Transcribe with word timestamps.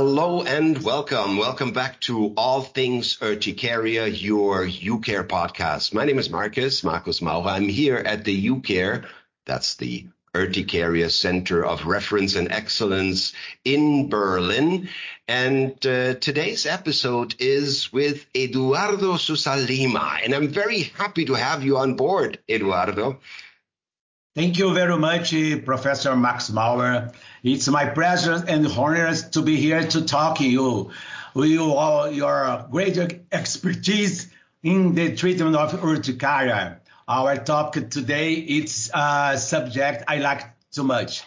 Hello 0.00 0.44
and 0.44 0.80
welcome. 0.84 1.38
Welcome 1.38 1.72
back 1.72 2.00
to 2.02 2.32
All 2.36 2.62
Things 2.62 3.18
Urticaria, 3.20 4.06
your 4.06 4.64
UCare 4.64 5.26
podcast. 5.26 5.92
My 5.92 6.04
name 6.04 6.20
is 6.20 6.30
Marcus, 6.30 6.84
Marcus 6.84 7.20
Maurer. 7.20 7.48
I'm 7.48 7.68
here 7.68 7.96
at 7.96 8.22
the 8.22 8.46
UCare, 8.48 9.06
that's 9.44 9.74
the 9.74 10.06
Urticaria 10.32 11.10
Center 11.10 11.66
of 11.66 11.84
Reference 11.84 12.36
and 12.36 12.52
Excellence 12.52 13.32
in 13.64 14.08
Berlin. 14.08 14.88
And 15.26 15.84
uh, 15.84 16.14
today's 16.14 16.64
episode 16.64 17.34
is 17.40 17.92
with 17.92 18.24
Eduardo 18.36 19.16
Souza 19.16 19.56
Lima. 19.56 20.20
And 20.22 20.32
I'm 20.32 20.46
very 20.46 20.82
happy 20.82 21.24
to 21.24 21.34
have 21.34 21.64
you 21.64 21.76
on 21.78 21.94
board, 21.94 22.38
Eduardo. 22.48 23.18
Thank 24.38 24.56
you 24.56 24.72
very 24.72 24.96
much, 24.96 25.34
Professor 25.64 26.14
Max 26.14 26.48
Maurer. 26.48 27.10
It's 27.42 27.66
my 27.66 27.86
pleasure 27.86 28.40
and 28.46 28.64
honor 28.68 29.12
to 29.32 29.42
be 29.42 29.56
here 29.56 29.82
to 29.82 30.02
talk 30.04 30.38
to 30.38 30.48
you. 30.48 30.92
With 31.34 31.58
all 31.58 32.08
your 32.08 32.64
great 32.70 32.96
expertise 33.32 34.30
in 34.62 34.94
the 34.94 35.16
treatment 35.16 35.56
of 35.56 35.82
urticaria. 35.82 36.78
Our 37.08 37.34
topic 37.38 37.90
today 37.90 38.34
is 38.34 38.92
a 38.94 39.36
subject 39.36 40.04
I 40.06 40.18
like 40.18 40.44
too 40.70 40.84
much. 40.84 41.24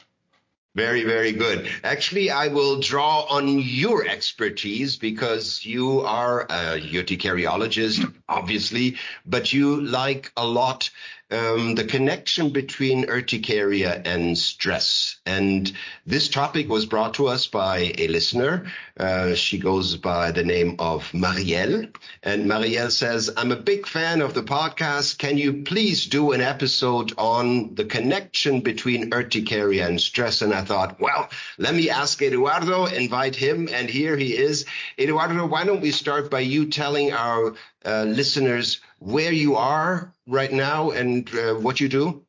Very, 0.74 1.04
very 1.04 1.34
good. 1.34 1.70
Actually, 1.84 2.32
I 2.32 2.48
will 2.48 2.80
draw 2.80 3.24
on 3.24 3.60
your 3.60 4.08
expertise 4.08 4.96
because 4.96 5.66
you 5.66 6.00
are 6.00 6.44
a 6.44 6.80
urticariologist, 6.80 8.10
obviously, 8.30 8.96
but 9.26 9.52
you 9.52 9.82
like 9.82 10.32
a 10.38 10.48
lot 10.48 10.90
um, 11.32 11.76
the 11.76 11.86
connection 11.86 12.50
between 12.50 13.06
urticaria 13.10 14.02
and 14.06 14.38
stress. 14.38 15.18
And 15.26 15.72
this 16.06 16.28
topic 16.28 16.68
was 16.70 16.86
brought 16.86 17.16
to 17.16 17.28
us 17.28 17.48
by 17.48 17.94
a 17.98 18.08
listener. 18.08 18.72
Uh, 19.00 19.34
she 19.36 19.58
goes 19.58 19.96
by 19.96 20.32
the 20.32 20.44
name 20.44 20.76
of 20.80 21.10
Marielle. 21.12 21.96
And 22.22 22.46
Marielle 22.46 22.92
says, 22.92 23.32
I'm 23.36 23.52
a 23.52 23.56
big 23.56 23.88
fan 23.88 24.22
of 24.22 24.34
the 24.34 24.44
podcast. 24.44 25.18
Can 25.18 25.38
you 25.38 25.64
please 25.64 26.06
do 26.06 26.34
an 26.34 26.42
episode 26.42 27.14
on 27.18 27.76
the 27.76 27.86
connection 27.86 28.60
between 28.62 29.14
urticaria 29.14 29.88
and 29.88 30.00
stress? 30.00 30.42
And 30.42 30.54
I 30.54 30.64
thought, 30.64 31.00
well, 31.00 31.30
let 31.58 31.74
me 31.74 31.90
ask 31.90 32.22
Eduardo, 32.22 32.86
invite 32.86 33.36
him. 33.36 33.70
And 33.72 33.90
here 33.90 34.18
he 34.18 34.36
is. 34.36 34.66
Eduardo, 35.00 35.46
why 35.46 35.64
don't 35.64 35.82
we 35.82 35.92
start 35.92 36.30
by 36.30 36.42
you 36.42 36.68
telling 36.68 37.14
our 37.14 37.56
uh, 37.86 38.04
listeners 38.04 38.80
where 39.02 39.34
you 39.34 39.56
are 39.56 40.14
right 40.28 40.54
now 40.54 40.92
and 40.92 41.28
uh, 41.36 41.56
what 41.56 41.80
you 41.80 41.90
do? 41.90 42.24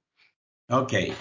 Okay. 0.71 1.15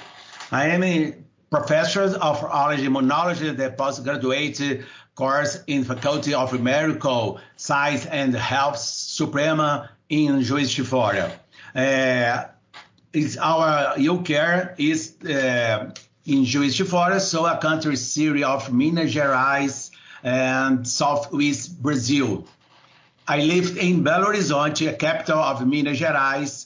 I 0.50 0.68
am 0.68 0.82
a 0.82 1.16
professor 1.50 2.04
of 2.04 2.42
allergy 2.44 2.88
immunology, 2.88 3.56
the 3.56 3.70
postgraduate 3.72 4.86
course 5.16 5.62
in 5.68 5.84
Faculty 5.84 6.34
of 6.34 6.58
Medical 6.62 7.42
Science 7.58 8.06
and 8.06 8.34
Health 8.34 8.78
Suprema 8.78 9.92
in 10.08 10.42
Juiz 10.42 10.74
de 10.74 10.86
Fora. 10.86 11.32
Uh, 11.76 12.46
it's 13.12 13.36
our 13.36 13.98
UCare 13.98 14.74
is 14.78 15.16
uh, 15.26 15.92
in 16.26 16.46
Juiz 16.46 16.78
de 16.78 16.86
Fora, 16.86 17.20
so 17.20 17.46
a 17.46 17.58
country 17.58 17.98
series 17.98 18.46
of 18.46 18.72
Minas 18.72 19.14
Gerais 19.14 19.92
and 20.24 20.88
Southwest 20.88 21.82
Brazil. 21.82 22.48
I 23.32 23.38
lived 23.38 23.78
in 23.78 24.04
Belo 24.04 24.26
Horizonte, 24.26 24.90
a 24.90 24.94
capital 24.94 25.40
of 25.40 25.66
Minas 25.66 25.98
Gerais, 25.98 26.66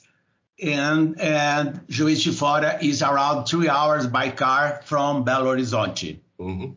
and, 0.59 1.21
and 1.21 1.79
Juiz 1.89 2.23
de 2.23 2.31
Fora 2.31 2.79
is 2.81 3.03
around 3.03 3.45
three 3.45 3.69
hours 3.69 4.07
by 4.07 4.31
car 4.31 4.81
from 4.83 5.23
Belo 5.23 5.55
Horizonte. 5.55 6.17
Mm-hmm. 6.39 6.71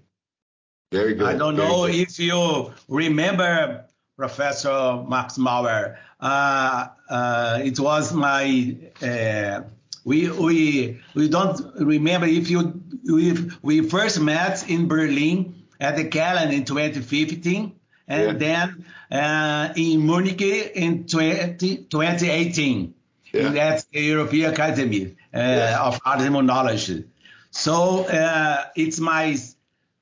Very 0.93 1.15
good. 1.15 1.26
I 1.26 1.38
don't 1.38 1.56
Very 1.56 1.69
know 1.69 1.87
good. 1.87 1.94
if 1.94 2.19
you 2.19 2.75
remember 2.87 3.87
Professor 4.19 5.03
Max 5.09 5.38
Maurer. 5.38 5.99
Uh, 6.20 6.88
uh, 7.09 7.60
it 7.65 7.81
was 7.81 8.12
my 8.12 8.76
uh, 9.00 9.62
we 10.05 10.28
we 10.31 11.00
we 11.15 11.28
don't 11.31 11.59
remember 11.76 12.26
if 12.26 12.50
you 12.50 12.78
we 13.06 13.50
we 13.62 13.81
first 13.88 14.20
met 14.20 14.69
in 14.69 14.87
Berlin 14.87 15.55
at 15.81 15.97
the 15.97 16.05
Galen 16.05 16.50
in 16.53 16.66
2015 16.66 17.78
and 18.08 18.22
Yeah. 18.22 18.32
then 18.32 18.84
uh, 19.10 19.72
in 19.76 20.04
Munich 20.06 20.41
in 20.74 21.04
20, 21.06 21.86
2018 21.91 22.94
Yeah. 23.32 23.50
that 23.50 23.84
European 23.92 24.52
Academy 24.52 25.14
uh, 25.34 25.38
Yeah. 25.38 25.80
of 25.82 26.00
Art 26.04 26.20
and 26.20 26.46
Knowledge. 26.46 27.04
So 27.50 28.04
uh, 28.06 28.64
it's 28.76 28.98
my 29.00 29.36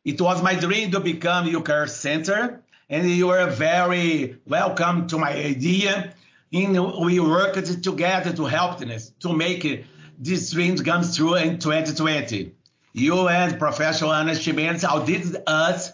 it 0.04 0.20
was 0.20 0.40
my 0.42 0.54
dream 0.54 0.92
to 0.92 1.00
become 1.00 1.46
UCare 1.48 1.88
Center, 1.88 2.62
and 2.88 3.10
you 3.10 3.26
were 3.26 3.46
very 3.50 4.38
welcome 4.46 5.08
to 5.08 5.18
my 5.18 5.32
idea. 5.32 6.14
And 6.52 6.78
we 7.04 7.18
worked 7.18 7.82
together 7.82 8.32
to 8.32 8.44
help 8.44 8.78
this, 8.78 9.10
to 9.20 9.32
make 9.32 9.84
this 10.18 10.50
dream 10.52 10.76
come 10.78 11.02
true 11.12 11.34
in 11.34 11.58
2020. 11.58 12.52
You 12.92 13.28
and 13.28 13.58
Professor 13.58 14.06
Ana 14.06 14.32
Giménez 14.32 14.84
audited 14.84 15.42
us 15.48 15.92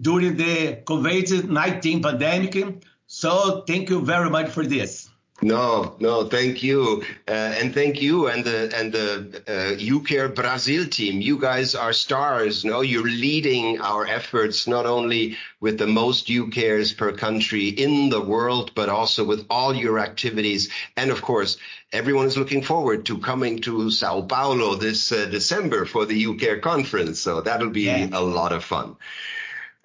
during 0.00 0.36
the 0.36 0.76
COVID-19 0.84 2.02
pandemic. 2.02 2.84
So 3.06 3.62
thank 3.66 3.90
you 3.90 4.00
very 4.00 4.30
much 4.30 4.50
for 4.50 4.64
this. 4.66 5.08
No, 5.42 5.96
no, 5.98 6.28
thank 6.28 6.62
you, 6.62 7.02
uh, 7.26 7.30
and 7.32 7.74
thank 7.74 8.00
you, 8.00 8.28
and 8.28 8.44
the 8.44 8.72
and 8.74 8.92
the 8.92 9.42
uh, 9.48 9.76
UCare 9.76 10.32
Brazil 10.32 10.86
team. 10.86 11.20
You 11.20 11.38
guys 11.38 11.74
are 11.74 11.92
stars. 11.92 12.64
No, 12.64 12.82
you're 12.82 13.02
leading 13.04 13.80
our 13.80 14.06
efforts 14.06 14.68
not 14.68 14.86
only 14.86 15.36
with 15.60 15.76
the 15.76 15.88
most 15.88 16.28
UCares 16.28 16.96
per 16.96 17.12
country 17.12 17.66
in 17.68 18.10
the 18.10 18.20
world, 18.22 18.70
but 18.76 18.88
also 18.88 19.24
with 19.24 19.44
all 19.50 19.74
your 19.74 19.98
activities. 19.98 20.70
And 20.96 21.10
of 21.10 21.20
course, 21.20 21.58
everyone 21.92 22.26
is 22.26 22.38
looking 22.38 22.62
forward 22.62 23.04
to 23.06 23.18
coming 23.18 23.58
to 23.62 23.90
Sao 23.90 24.22
Paulo 24.22 24.76
this 24.76 25.10
uh, 25.10 25.26
December 25.26 25.84
for 25.84 26.06
the 26.06 26.24
UCare 26.24 26.62
conference. 26.62 27.18
So 27.18 27.40
that'll 27.40 27.70
be 27.70 27.82
Yeah. 27.86 28.08
a 28.12 28.22
lot 28.22 28.52
of 28.52 28.62
fun. 28.64 28.96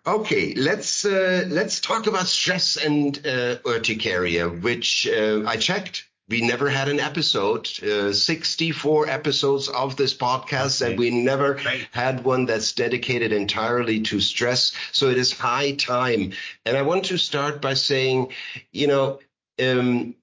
Okay, 0.09 0.55
let's 0.55 1.05
uh, 1.05 1.45
let's 1.49 1.79
talk 1.79 2.07
about 2.07 2.25
stress 2.25 2.77
and 2.77 3.15
uh, 3.27 3.57
urticaria, 3.63 4.49
which 4.49 5.07
uh, 5.07 5.43
I 5.45 5.57
checked. 5.57 6.05
We 6.29 6.41
never 6.41 6.67
had 6.67 6.89
an 6.89 6.99
episode, 6.99 7.69
uh, 7.83 8.11
64 8.13 9.07
episodes 9.07 9.67
of 9.67 9.97
this 9.97 10.15
podcast, 10.15 10.81
Okay. 10.81 10.91
and 10.91 10.99
we 10.99 11.11
never 11.11 11.55
Great. 11.55 11.87
had 11.91 12.23
one 12.23 12.45
that's 12.45 12.71
dedicated 12.71 13.31
entirely 13.31 14.01
to 14.01 14.19
stress. 14.19 14.71
So 14.93 15.09
it 15.09 15.17
is 15.17 15.31
high 15.31 15.73
time. 15.73 16.33
And 16.65 16.75
I 16.75 16.81
want 16.81 17.05
to 17.05 17.17
start 17.17 17.61
by 17.61 17.75
saying, 17.75 18.31
you 18.71 18.87
know, 18.87 19.19
um, 19.61 20.15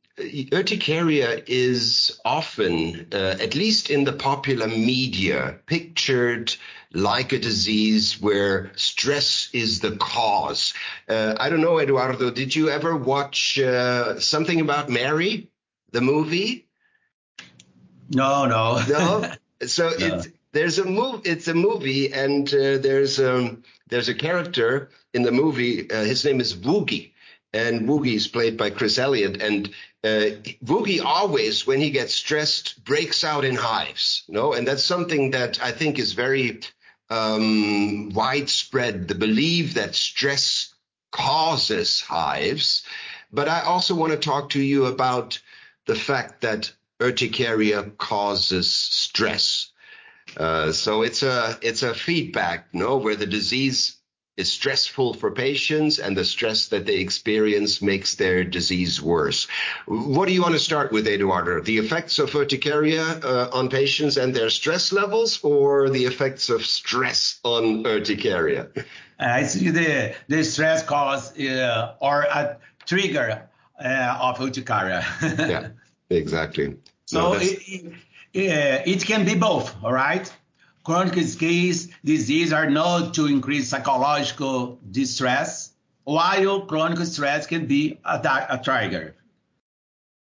urticaria 0.53 1.43
is 1.47 2.19
often, 2.25 3.07
uh, 3.13 3.37
at 3.41 3.55
least 3.55 3.91
in 3.91 4.03
the 4.05 4.13
popular 4.13 4.67
media, 4.67 5.59
pictured 5.67 6.55
like 6.97 7.33
a 7.33 7.39
disease 7.39 8.21
where 8.21 8.73
stress 8.77 9.51
is 9.53 9.81
the 9.81 9.97
cause. 9.97 10.73
Uh, 11.09 11.35
I 11.39 11.51
don't 11.51 11.61
know, 11.61 11.79
Eduardo, 11.79 12.31
did 12.31 12.55
you 12.57 12.71
ever 12.71 12.97
watch 12.97 13.59
uh, 13.59 14.19
something 14.19 14.61
about 14.61 14.89
Mary, 14.89 15.51
the 15.93 16.01
movie? 16.01 16.67
No, 18.11 18.47
no. 18.47 18.83
No. 18.89 19.33
So 19.67 19.89
No. 19.89 19.95
it's 20.07 20.29
there's 20.53 20.79
a 20.79 20.85
move. 20.85 21.23
It's 21.25 21.49
a 21.49 21.55
movie, 21.55 22.13
and 22.13 22.47
uh, 22.53 22.77
there's 22.77 23.19
um 23.19 23.63
there's 23.89 24.11
a 24.11 24.15
character 24.15 24.91
in 25.15 25.23
the 25.23 25.33
movie. 25.33 25.91
Uh, 25.91 26.05
his 26.05 26.27
name 26.27 26.43
is 26.43 26.55
Woogie, 26.55 27.13
and 27.55 27.89
Woogie 27.89 28.17
is 28.17 28.29
played 28.29 28.59
by 28.59 28.69
Chris 28.69 28.99
Elliott. 28.99 29.41
And 29.41 29.69
uh, 30.05 30.37
Woogie 30.63 31.03
always, 31.03 31.67
when 31.67 31.81
he 31.81 31.91
gets 31.91 32.13
stressed, 32.13 32.85
breaks 32.85 33.25
out 33.25 33.47
in 33.47 33.55
hives. 33.57 34.25
No, 34.29 34.53
and 34.53 34.69
that's 34.69 34.85
something 34.85 35.31
that 35.31 35.63
I 35.63 35.73
think 35.73 35.99
is 35.99 36.13
very 36.13 36.61
um, 37.11 38.11
widespread. 38.11 39.09
The 39.09 39.15
belief 39.15 39.75
that 39.75 39.95
stress 39.95 40.75
causes 41.13 42.01
hives. 42.01 42.85
But 43.33 43.49
I 43.49 43.63
also 43.63 43.95
want 43.95 44.13
to 44.13 44.19
talk 44.19 44.51
to 44.51 44.61
you 44.61 44.87
about 44.87 45.41
the 45.87 45.95
fact 45.95 46.43
that 46.43 46.73
urticaria 47.01 47.83
causes 47.99 48.71
stress. 48.71 49.71
Uh, 50.37 50.73
so 50.73 51.03
it's 51.03 51.23
a 51.23 51.59
it's 51.63 51.83
a 51.83 51.95
feedback, 51.95 52.69
you 52.73 52.81
no, 52.81 52.97
where 52.97 53.17
the 53.17 53.27
disease 53.27 53.96
is 54.37 54.53
stressful 54.53 55.15
for 55.15 55.31
patients, 55.31 55.99
and 55.99 56.17
the 56.17 56.25
stress 56.25 56.69
that 56.69 56.85
they 56.85 56.97
experience 56.97 57.81
makes 57.81 58.17
their 58.17 58.45
disease 58.45 59.01
worse. 59.01 59.47
What 59.87 60.29
do 60.29 60.35
you 60.35 60.43
want 60.43 60.55
to 60.55 60.59
start 60.61 60.93
with, 60.93 61.07
Eduardo? 61.07 61.61
The 61.61 61.79
effects 61.79 62.19
of 62.19 62.31
urticaria 62.31 63.03
uh, 63.25 63.51
on 63.53 63.71
patients 63.71 64.19
and 64.19 64.35
their 64.35 64.51
stress 64.51 64.93
levels, 64.93 65.43
or 65.43 65.89
the 65.89 66.05
effects 66.05 66.51
of 66.51 66.67
stress 66.67 67.41
on 67.45 67.85
urticaria? 67.87 68.69
I 69.19 69.45
see 69.45 69.71
the 69.71 70.15
the 70.29 70.45
stress 70.45 70.83
cause 70.83 71.39
uh, 71.39 71.95
or 72.01 72.23
a 72.23 72.59
trigger 72.85 73.49
uh, 73.83 74.19
of 74.21 74.39
urticaria. 74.39 75.05
yeah, 75.23 75.69
exactly. 76.11 76.77
So 77.07 77.21
No, 77.21 77.33
it, 77.35 77.59
it, 77.67 77.87
uh, 78.51 78.83
it 78.85 79.05
can 79.05 79.25
be 79.25 79.35
both, 79.35 79.75
all 79.83 79.93
right? 79.93 80.31
Chronic 80.87 81.21
skin 81.27 81.75
disease 82.05 82.53
are 82.53 82.71
known 82.71 83.11
to 83.11 83.27
increase 83.27 83.71
psychological 83.71 84.79
distress, 84.93 85.73
while 86.05 86.61
chronic 86.61 87.05
stress 87.05 87.45
can 87.45 87.67
be 87.67 87.99
a, 88.05 88.47
a 88.51 88.61
trigger. 88.63 89.17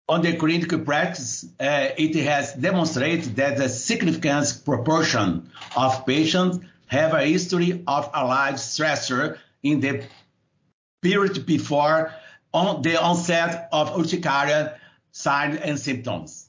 On 0.10 0.24
the 0.24 0.36
clinical 0.36 0.80
practice, 0.80 1.46
uh, 1.60 1.90
it 2.00 2.16
has 2.16 2.54
demonstrated 2.54 3.36
that 3.36 3.60
a 3.60 3.70
significant 3.70 4.64
proportion 4.66 5.52
of 5.78 6.04
patients 6.08 6.58
have 6.88 7.14
a 7.14 7.24
history 7.24 7.84
of 7.86 8.10
a 8.16 8.26
life 8.26 8.56
stressor 8.56 9.38
in 9.62 9.82
the 9.82 10.04
period 11.04 11.46
before 11.46 12.12
on 12.56 12.82
the 12.82 13.00
onset 13.00 13.70
of 13.72 13.96
urticaria 14.00 14.80
signs 15.12 15.60
and 15.60 15.78
symptoms. 15.78 16.45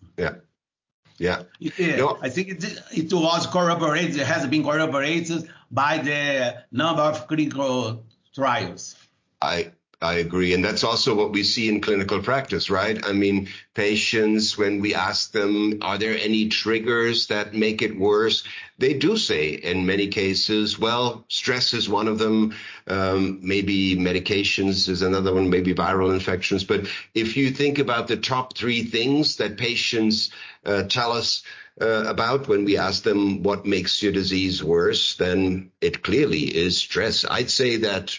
Yeah. 1.19 1.43
Yeah. 1.59 1.97
No. 1.97 2.19
I 2.21 2.29
think 2.29 2.49
it, 2.49 2.65
it 2.93 3.13
was 3.13 3.47
corroborated, 3.47 4.17
it 4.17 4.27
has 4.27 4.47
been 4.47 4.65
corroborated 4.65 5.49
by 5.71 5.99
the 5.99 6.65
number 6.71 7.03
of 7.03 7.27
clinical 7.27 8.05
trials. 8.35 8.97
I 9.41 9.73
I 10.03 10.17
agree. 10.17 10.53
And 10.53 10.63
that's 10.63 10.85
also 10.85 11.15
what 11.15 11.33
we 11.33 11.43
see 11.43 11.71
in 11.71 11.81
clinical 11.81 12.21
practice, 12.21 12.69
right? 12.69 13.03
I 13.07 13.13
mean, 13.15 13.49
patients, 13.73 14.59
when 14.59 14.83
we 14.83 14.95
ask 14.95 15.33
them, 15.33 15.79
are 15.81 15.97
there 15.97 16.19
any 16.19 16.51
triggers 16.51 17.29
that 17.29 17.55
make 17.55 17.81
it 17.81 17.99
worse? 17.99 18.45
They 18.77 18.93
do 18.93 19.17
say 19.17 19.53
in 19.53 19.87
many 19.87 20.09
cases, 20.09 20.79
well, 20.79 21.25
stress 21.29 21.73
is 21.73 21.89
one 21.89 22.09
of 22.09 22.19
them. 22.19 22.55
Um, 22.87 23.41
maybe 23.43 23.97
medications 23.97 24.87
is 24.91 25.01
another 25.01 25.33
one, 25.33 25.49
maybe 25.49 25.73
viral 25.73 26.13
infections. 26.13 26.63
But 26.63 26.89
if 27.15 27.39
you 27.39 27.51
think 27.51 27.79
about 27.79 28.07
the 28.07 28.19
top 28.19 28.55
three 28.55 28.83
things 28.83 29.37
that 29.37 29.57
patients 29.57 30.31
uh, 30.67 30.83
tell 30.83 31.13
us, 31.13 31.43
uh, 31.81 32.05
about 32.07 32.49
when 32.49 32.65
we 32.65 32.79
ask 32.79 33.03
them 33.03 33.43
what 33.43 33.67
makes 33.67 34.03
your 34.03 34.13
disease 34.13 34.65
worse, 34.65 35.17
then 35.17 35.71
it 35.81 36.03
clearly 36.03 36.41
is 36.41 36.79
stress. 36.79 37.27
I'd 37.29 37.51
say 37.51 37.77
that 37.77 38.19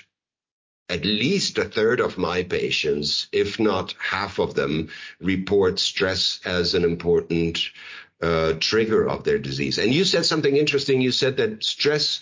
at 0.90 1.04
least 1.04 1.58
a 1.58 1.66
third 1.66 2.00
of 2.00 2.18
my 2.18 2.44
patients, 2.44 3.28
if 3.32 3.60
not 3.60 3.94
half 4.00 4.40
of 4.40 4.54
them, 4.54 4.90
report 5.20 5.80
stress 5.80 6.40
as 6.46 6.74
an 6.74 6.84
important 6.84 7.60
uh, 8.22 8.54
trigger 8.60 9.08
of 9.08 9.24
their 9.24 9.38
disease. 9.38 9.78
And 9.78 9.94
you 9.94 10.06
said 10.06 10.26
something 10.26 10.56
interesting. 10.56 11.02
You 11.02 11.12
said 11.12 11.38
that 11.38 11.64
stress, 11.64 12.22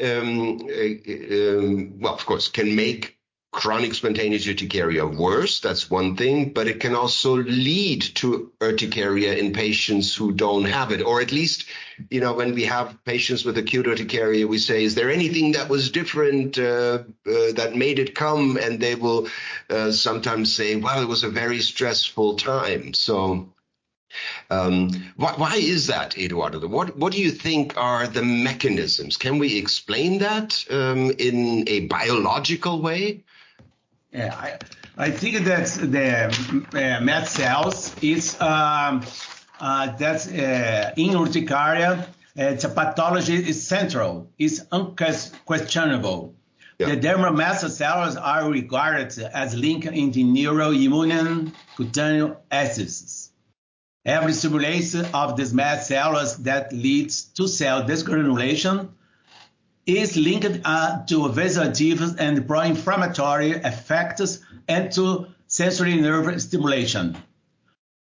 um, 0.00 0.68
uh, 0.68 1.58
um, 1.58 2.00
well, 2.00 2.14
of 2.14 2.24
course, 2.24 2.48
can 2.48 2.74
make 2.74 3.17
chronic 3.50 3.94
spontaneous 3.94 4.46
urticaria 4.46 5.06
worse. 5.06 5.60
That's 5.60 5.90
one 5.90 6.16
thing, 6.16 6.52
but 6.52 6.68
it 6.68 6.80
can 6.80 6.94
also 6.94 7.36
lead 7.36 8.02
to 8.16 8.52
urticaria 8.60 9.34
in 9.34 9.52
patients 9.52 10.14
who 10.14 10.32
don't 10.32 10.64
have 10.64 10.92
it, 10.92 11.02
or 11.02 11.20
at 11.20 11.32
least, 11.32 11.64
you 12.10 12.20
know, 12.20 12.34
when 12.34 12.54
we 12.54 12.64
have 12.64 13.02
patients 13.04 13.44
with 13.44 13.56
acute 13.56 13.86
urticaria, 13.86 14.46
we 14.46 14.58
say, 14.58 14.84
is 14.84 14.94
there 14.94 15.10
anything 15.10 15.52
that 15.52 15.68
was 15.68 15.90
different 15.90 16.58
uh, 16.58 17.02
uh, 17.26 17.52
that 17.54 17.72
made 17.74 17.98
it 17.98 18.14
come? 18.14 18.58
And 18.58 18.78
they 18.78 18.94
will 18.94 19.28
uh, 19.70 19.92
sometimes 19.92 20.54
say, 20.54 20.76
well, 20.76 21.02
it 21.02 21.08
was 21.08 21.24
a 21.24 21.30
very 21.30 21.60
stressful 21.60 22.36
time. 22.36 22.94
So. 22.94 23.48
Um, 24.48 24.88
why, 25.16 25.34
why, 25.36 25.56
is 25.56 25.88
that, 25.88 26.16
Eduardo? 26.16 26.66
What, 26.66 26.96
what 26.96 27.12
do 27.12 27.20
you 27.20 27.30
think 27.30 27.76
are 27.76 28.06
the 28.06 28.22
mechanisms? 28.22 29.18
Can 29.18 29.38
we 29.38 29.58
explain 29.58 30.20
that 30.20 30.64
um, 30.70 31.12
in 31.18 31.68
a 31.68 31.80
biological 31.80 32.80
way? 32.80 33.24
Yeah, 34.12 34.34
I, 34.34 34.58
I 34.96 35.10
think 35.10 35.44
that 35.44 35.66
the 35.66 36.26
uh, 36.72 37.00
mast 37.04 37.34
cells 37.34 37.94
is 38.02 38.40
um, 38.40 39.02
uh, 39.60 39.96
that's 39.96 40.28
uh, 40.28 40.92
in 40.96 41.10
urticaria. 41.10 42.08
It's 42.34 42.64
a 42.64 42.68
pathology 42.68 43.34
is 43.34 43.66
central. 43.66 44.30
It's 44.38 44.62
unquestionable. 44.70 46.34
Yeah. 46.78 46.94
The 46.94 46.96
dermal 46.96 47.36
mast 47.36 47.68
cells 47.76 48.16
are 48.16 48.48
regarded 48.48 49.18
as 49.18 49.54
linked 49.54 49.86
in 49.86 50.12
the 50.12 50.22
neuroimmune 50.22 51.52
cutaneous 51.76 52.36
axis. 52.50 53.32
Every 54.04 54.32
stimulation 54.32 55.06
of 55.12 55.36
these 55.36 55.52
mast 55.52 55.88
cells 55.88 56.36
that 56.44 56.72
leads 56.72 57.24
to 57.34 57.48
cell 57.48 57.82
degranulation 57.82 58.90
is 59.88 60.16
linked 60.18 60.60
uh, 60.64 61.02
to 61.06 61.20
vasodilative 61.28 62.16
and 62.18 62.46
pro-inflammatory 62.46 63.52
effects 63.52 64.38
and 64.68 64.92
to 64.92 65.26
sensory 65.46 65.98
nerve 65.98 66.40
stimulation. 66.42 67.16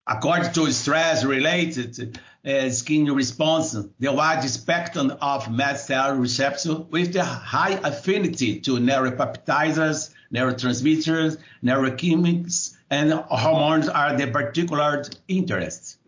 According 0.07 0.53
to 0.53 0.73
stress-related 0.73 2.19
uh, 2.47 2.71
skin 2.71 3.13
response, 3.13 3.77
the 3.99 4.13
wide 4.13 4.43
spectrum 4.45 5.13
of 5.21 5.51
mast 5.51 5.87
cell 5.87 6.17
receptors 6.17 6.67
with 6.91 7.13
the 7.13 7.25
high 7.25 7.73
affinity 7.73 8.61
to 8.61 8.73
neuropeptides, 8.79 10.11
neurotransmitters, 10.33 11.37
neurochemics, 11.63 12.77
and 12.89 13.13
hormones 13.13 13.89
are 13.89 14.17
the 14.17 14.27
particular 14.29 15.05
interest. 15.29 15.99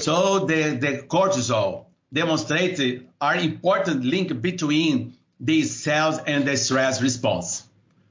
So 0.00 0.40
the, 0.40 0.76
the 0.80 1.04
cortisol 1.06 1.86
demonstrated 2.12 3.08
are 3.20 3.36
important 3.36 4.04
link 4.04 4.40
between 4.40 5.16
these 5.40 5.74
cells 5.74 6.18
and 6.26 6.46
the 6.46 6.56
stress 6.56 7.00
response. 7.02 7.66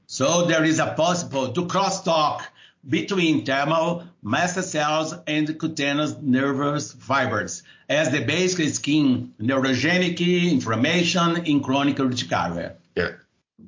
So 0.06 0.46
there 0.46 0.64
is 0.64 0.80
a 0.80 0.94
possible 0.94 1.52
to 1.52 1.66
crosstalk 1.66 2.42
between 2.86 3.44
dermal 3.44 4.08
mast 4.22 4.62
cells 4.64 5.14
and 5.26 5.58
cutaneous 5.58 6.16
nervous 6.20 6.92
fibers 6.92 7.62
as 7.88 8.10
the 8.10 8.24
basic 8.24 8.74
skin 8.74 9.34
neurogenic 9.40 10.18
inflammation 10.50 11.44
in 11.44 11.62
chronic 11.62 12.00
urticaria. 12.00 12.76
Yeah. 12.96 13.12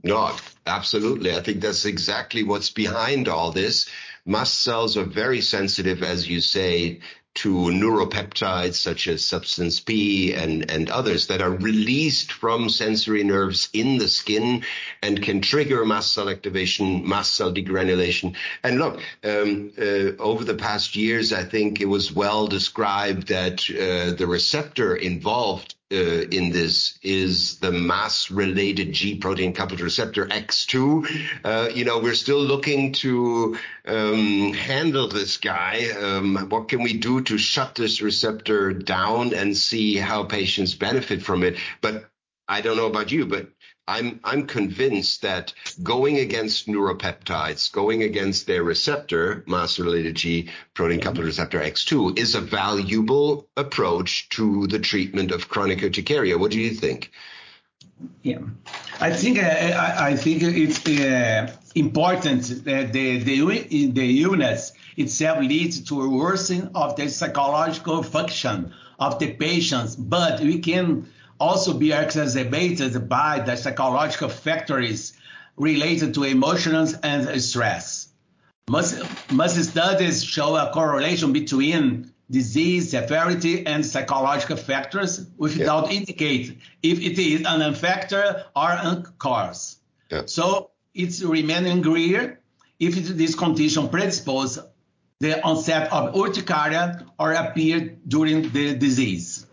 No, 0.02 0.34
absolutely. 0.66 1.36
I 1.36 1.40
think 1.40 1.60
that's 1.60 1.84
exactly 1.84 2.42
what's 2.42 2.70
behind 2.70 3.28
all 3.28 3.52
this. 3.52 3.88
Mast 4.24 4.60
cells 4.60 4.96
are 4.96 5.04
very 5.04 5.40
sensitive, 5.40 6.02
as 6.02 6.28
you 6.28 6.40
say, 6.40 7.00
to 7.34 7.54
neuropeptides 7.54 8.74
such 8.74 9.08
as 9.08 9.24
substance 9.24 9.80
P 9.80 10.34
and, 10.34 10.70
and 10.70 10.90
others 10.90 11.28
that 11.28 11.40
are 11.40 11.50
released 11.50 12.32
from 12.32 12.68
sensory 12.68 13.24
nerves 13.24 13.68
in 13.72 13.98
the 13.98 14.08
skin 14.08 14.64
and 15.02 15.22
can 15.22 15.40
trigger 15.40 15.84
mast 15.84 16.12
cell 16.12 16.28
activation, 16.28 17.08
mast 17.08 17.34
cell 17.34 17.52
degranulation. 17.52 18.36
And 18.62 18.78
look, 18.78 19.00
um, 19.24 19.72
uh, 19.78 20.20
over 20.22 20.44
the 20.44 20.54
past 20.54 20.94
years, 20.94 21.32
I 21.32 21.44
think 21.44 21.80
it 21.80 21.88
was 21.88 22.12
well 22.12 22.46
described 22.46 23.28
that 23.28 23.68
uh, 23.70 24.14
the 24.14 24.26
receptor 24.26 24.94
involved 24.94 25.74
in 25.92 26.50
this 26.50 26.98
is 27.02 27.58
the 27.58 27.72
mast 27.72 28.30
related 28.30 28.92
G 28.92 29.16
protein 29.16 29.52
coupled 29.52 29.80
receptor 29.80 30.26
X2. 30.26 31.06
Uh, 31.44 31.68
you 31.74 31.84
know, 31.84 31.98
we're 31.98 32.14
still 32.14 32.42
looking 32.42 32.92
to 32.92 33.56
um, 33.86 34.52
handle 34.52 35.08
this 35.08 35.36
guy. 35.36 35.90
Um, 35.90 36.48
what 36.48 36.68
can 36.68 36.82
we 36.82 36.94
do 36.94 37.22
to 37.22 37.38
shut 37.38 37.74
this 37.74 38.00
receptor 38.00 38.72
down 38.72 39.34
and 39.34 39.56
see 39.56 39.96
how 39.96 40.24
patients 40.24 40.74
benefit 40.74 41.22
from 41.22 41.42
it? 41.42 41.56
But 41.80 42.08
I 42.48 42.60
don't 42.60 42.76
know 42.76 42.86
about 42.86 43.12
you, 43.12 43.26
but 43.26 43.48
I'm 43.88 44.20
I'm 44.22 44.46
convinced 44.46 45.22
that 45.22 45.52
going 45.82 46.18
against 46.18 46.68
neuropeptides, 46.68 47.72
going 47.72 48.04
against 48.04 48.46
their 48.46 48.62
receptor, 48.62 49.42
mast-related 49.48 50.14
G 50.14 50.50
protein 50.74 51.00
coupled 51.00 51.26
receptor 51.26 51.58
X2, 51.58 52.16
is 52.16 52.34
a 52.36 52.40
valuable 52.40 53.48
approach 53.56 54.28
to 54.30 54.68
the 54.68 54.78
treatment 54.78 55.32
of 55.32 55.48
chronic 55.48 55.82
urticaria. 55.82 56.38
What 56.38 56.52
do 56.52 56.60
you 56.60 56.70
think? 56.70 57.10
Yeah, 58.22 58.38
I 59.00 59.12
think 59.12 59.38
uh, 59.38 59.46
I, 59.46 60.10
I, 60.10 60.16
think 60.16 60.42
it's 60.42 60.86
uh, 60.88 61.52
important 61.74 62.64
that 62.64 62.92
the 62.92 63.18
the 63.18 63.90
the 63.90 64.22
illness 64.22 64.72
itself 64.96 65.40
leads 65.40 65.80
to 65.88 66.02
a 66.02 66.08
worsening 66.08 66.70
of 66.74 66.94
the 66.96 67.08
psychological 67.08 68.02
function 68.02 68.72
of 68.98 69.18
the 69.18 69.32
patients, 69.32 69.96
but 69.96 70.40
we 70.40 70.60
can 70.60 71.08
also 71.42 71.74
be 71.74 71.90
exacerbated 71.92 73.08
by 73.08 73.40
the 73.40 73.56
psychological 73.56 74.28
factors 74.28 75.12
related 75.56 76.14
to 76.14 76.22
emotions 76.22 76.94
and 77.02 77.20
stress. 77.42 78.08
Most, 78.70 79.02
most 79.32 79.60
studies 79.70 80.22
show 80.22 80.54
a 80.54 80.70
correlation 80.72 81.32
between 81.32 82.12
disease 82.30 82.90
severity 82.90 83.66
and 83.66 83.84
psychological 83.84 84.56
factors 84.56 85.26
without 85.36 85.90
yeah. 85.90 85.98
indicate 85.98 86.58
if 86.82 87.00
it 87.00 87.18
is 87.18 87.42
an 87.44 87.74
factor 87.74 88.44
or 88.54 88.70
a 88.70 89.04
cause. 89.18 89.78
Yeah. 90.10 90.22
So 90.26 90.70
it's 90.94 91.22
remaining 91.22 91.82
clear 91.82 92.40
if 92.78 92.94
this 92.94 93.34
condition 93.34 93.88
predispose 93.88 94.60
the 95.18 95.42
onset 95.42 95.92
of 95.92 96.14
urticaria 96.14 97.04
or 97.18 97.32
appear 97.32 97.96
during 98.06 98.48
the 98.50 98.74
disease. 98.76 99.46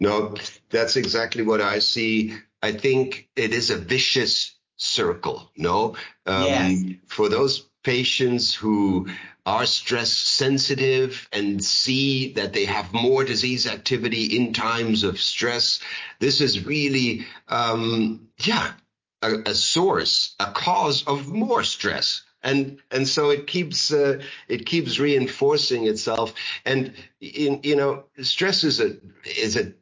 No, 0.00 0.34
that's 0.70 0.96
exactly 0.96 1.42
what 1.42 1.60
I 1.60 1.78
see. 1.80 2.34
I 2.62 2.72
think 2.72 3.28
it 3.36 3.52
is 3.52 3.70
a 3.70 3.76
vicious 3.76 4.54
circle. 4.76 5.50
No, 5.56 5.96
um, 6.26 6.44
yes. 6.44 6.84
for 7.06 7.28
those 7.28 7.68
patients 7.82 8.54
who 8.54 9.06
are 9.46 9.66
stress 9.66 10.10
sensitive 10.10 11.28
and 11.32 11.62
see 11.62 12.32
that 12.32 12.54
they 12.54 12.64
have 12.64 12.94
more 12.94 13.24
disease 13.24 13.66
activity 13.66 14.36
in 14.36 14.54
times 14.54 15.04
of 15.04 15.20
stress. 15.20 15.80
This 16.18 16.40
is 16.40 16.64
really, 16.64 17.26
um, 17.48 18.28
yeah, 18.38 18.72
a, 19.20 19.34
a, 19.46 19.54
source, 19.54 20.34
a 20.40 20.50
cause 20.50 21.04
of 21.04 21.28
more 21.28 21.62
stress. 21.62 22.22
And, 22.44 22.78
and 22.90 23.08
so 23.08 23.30
it 23.30 23.46
keeps, 23.48 23.92
uh, 23.92 24.20
it 24.48 24.66
keeps 24.66 25.00
reinforcing 25.00 25.86
itself. 25.86 26.34
And, 26.64 26.92
in, 27.20 27.60
you 27.64 27.74
know, 27.74 28.04
stress 28.22 28.62
is 28.62 28.80
a, 28.80 28.96
is 29.24 29.56
a 29.56 29.72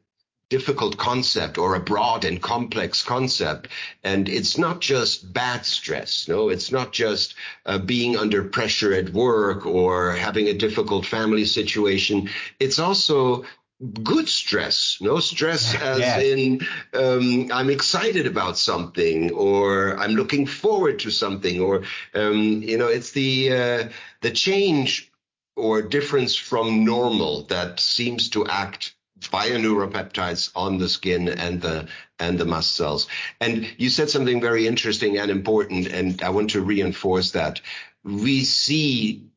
difficult 0.49 0.97
concept 0.97 1.57
or 1.57 1.73
a 1.73 1.79
broad 1.79 2.23
and 2.23 2.41
complex 2.41 3.01
concept. 3.01 3.67
And 4.03 4.29
it's 4.29 4.57
not 4.57 4.81
just 4.81 5.33
bad 5.33 5.65
stress. 5.65 6.27
No, 6.27 6.49
it's 6.49 6.71
not 6.71 6.93
just 6.93 7.35
uh, 7.65 7.79
being 7.79 8.17
under 8.17 8.43
pressure 8.43 8.93
at 8.93 9.09
work 9.09 9.65
or 9.65 10.11
having 10.11 10.47
a 10.47 10.53
difficult 10.53 11.05
family 11.05 11.45
situation. 11.45 12.29
It's 12.59 12.79
also 12.79 13.45
good 13.81 14.29
stress, 14.29 14.97
no 15.01 15.19
stress 15.19 15.75
as 15.75 15.99
yeah. 15.99 16.19
in 16.19 16.61
um, 16.93 17.51
I'm 17.51 17.69
excited 17.69 18.27
about 18.27 18.57
something 18.57 19.31
or 19.31 19.97
I'm 19.97 20.11
looking 20.11 20.45
forward 20.45 20.99
to 20.99 21.11
something 21.11 21.59
or 21.59 21.83
um, 22.13 22.61
you 22.63 22.77
know 22.77 22.87
it's 22.87 23.11
the 23.11 23.53
uh, 23.53 23.89
the 24.21 24.31
change 24.31 25.11
or 25.55 25.81
difference 25.81 26.35
from 26.35 26.85
normal 26.85 27.43
that 27.43 27.79
seems 27.79 28.29
to 28.29 28.47
act 28.47 28.95
via 29.29 29.57
neuropeptides 29.57 30.51
on 30.55 30.77
the 30.77 30.89
skin 30.89 31.27
and 31.27 31.61
the 31.61 31.87
and 32.19 32.37
the 32.37 32.45
mast 32.45 32.75
cells. 32.75 33.07
And 33.39 33.67
you 33.77 33.89
said 33.89 34.09
something 34.09 34.41
very 34.41 34.67
interesting 34.67 35.17
and 35.17 35.31
important, 35.31 35.87
and 35.87 36.21
I 36.21 36.29
want 36.29 36.51
to 36.51 36.61
reinforce 36.61 37.31
that. 37.31 37.61
We 38.03 38.43
see 38.43 39.29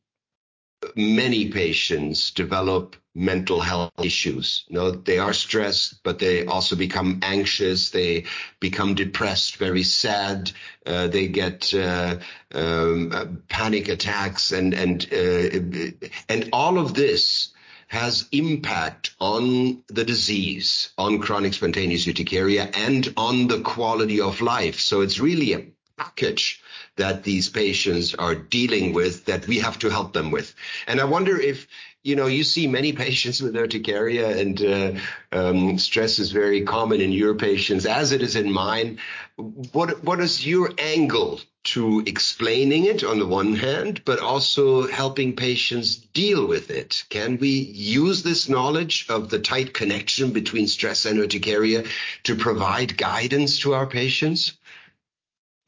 many 0.95 1.49
patients 1.49 2.31
develop 2.31 2.95
mental 3.15 3.59
health 3.59 3.91
issues. 4.01 4.65
You 4.67 4.75
know, 4.75 4.91
they 4.91 5.17
are 5.17 5.33
stressed, 5.33 6.03
but 6.03 6.19
they 6.19 6.45
also 6.45 6.75
become 6.75 7.19
anxious. 7.23 7.89
They 7.89 8.25
become 8.59 8.93
depressed, 8.93 9.57
very 9.57 9.83
sad. 9.83 10.51
Uh, 10.85 11.07
they 11.07 11.27
get 11.27 11.73
uh, 11.73 12.17
um, 12.53 13.43
panic 13.49 13.89
attacks, 13.89 14.51
and 14.51 14.73
and 14.73 15.07
uh, 15.11 16.07
and 16.29 16.49
all 16.53 16.77
of 16.77 16.93
this 16.93 17.53
has 17.87 18.27
impact 18.31 19.15
on 19.19 19.81
the 19.87 20.03
disease, 20.03 20.89
on 20.97 21.19
chronic 21.19 21.53
spontaneous 21.53 22.05
urticaria, 22.07 22.69
and 22.73 23.13
on 23.17 23.47
the 23.47 23.61
quality 23.61 24.21
of 24.21 24.41
life. 24.41 24.79
So 24.79 25.01
it's 25.01 25.19
really 25.19 25.53
a 25.53 25.65
package 25.97 26.61
that 26.97 27.23
these 27.23 27.49
patients 27.49 28.13
are 28.15 28.35
dealing 28.35 28.93
with 28.93 29.25
that 29.25 29.47
we 29.47 29.59
have 29.59 29.79
to 29.79 29.89
help 29.89 30.13
them 30.13 30.31
with. 30.31 30.53
And 30.87 30.99
I 30.99 31.05
wonder 31.05 31.39
if 31.39 31.67
you 32.07 32.15
know, 32.15 32.27
you 32.27 32.45
see 32.45 32.67
many 32.67 32.93
patients 32.93 33.41
with 33.41 33.57
urticaria 33.57 34.39
and 34.39 34.61
uh, 34.63 34.91
um, 35.33 35.77
stress 35.77 36.19
is 36.19 36.31
very 36.31 36.61
common 36.61 37.01
in 37.01 37.11
your 37.11 37.35
patients, 37.35 37.85
as 37.85 38.13
it 38.13 38.21
is 38.21 38.37
in 38.37 38.49
mine. 38.49 38.99
What 39.35 40.05
what 40.05 40.21
is 40.21 40.47
your 40.47 40.71
angle 40.77 41.41
to 41.65 42.01
explaining 42.05 42.85
it 42.85 43.03
on 43.03 43.19
the 43.19 43.27
one 43.27 43.53
hand, 43.55 44.03
but 44.05 44.19
also 44.19 44.87
helping 44.87 45.35
patients 45.35 45.97
deal 45.97 46.47
with 46.47 46.71
it? 46.71 47.03
Can 47.09 47.39
we 47.39 47.49
use 47.49 48.23
this 48.23 48.47
knowledge 48.47 49.07
of 49.09 49.29
the 49.29 49.39
tight 49.39 49.73
connection 49.73 50.31
between 50.31 50.67
stress 50.67 51.05
and 51.05 51.19
urticaria 51.19 51.83
to 52.23 52.35
provide 52.35 52.97
guidance 52.97 53.59
to 53.59 53.73
our 53.73 53.85
patients? 53.85 54.53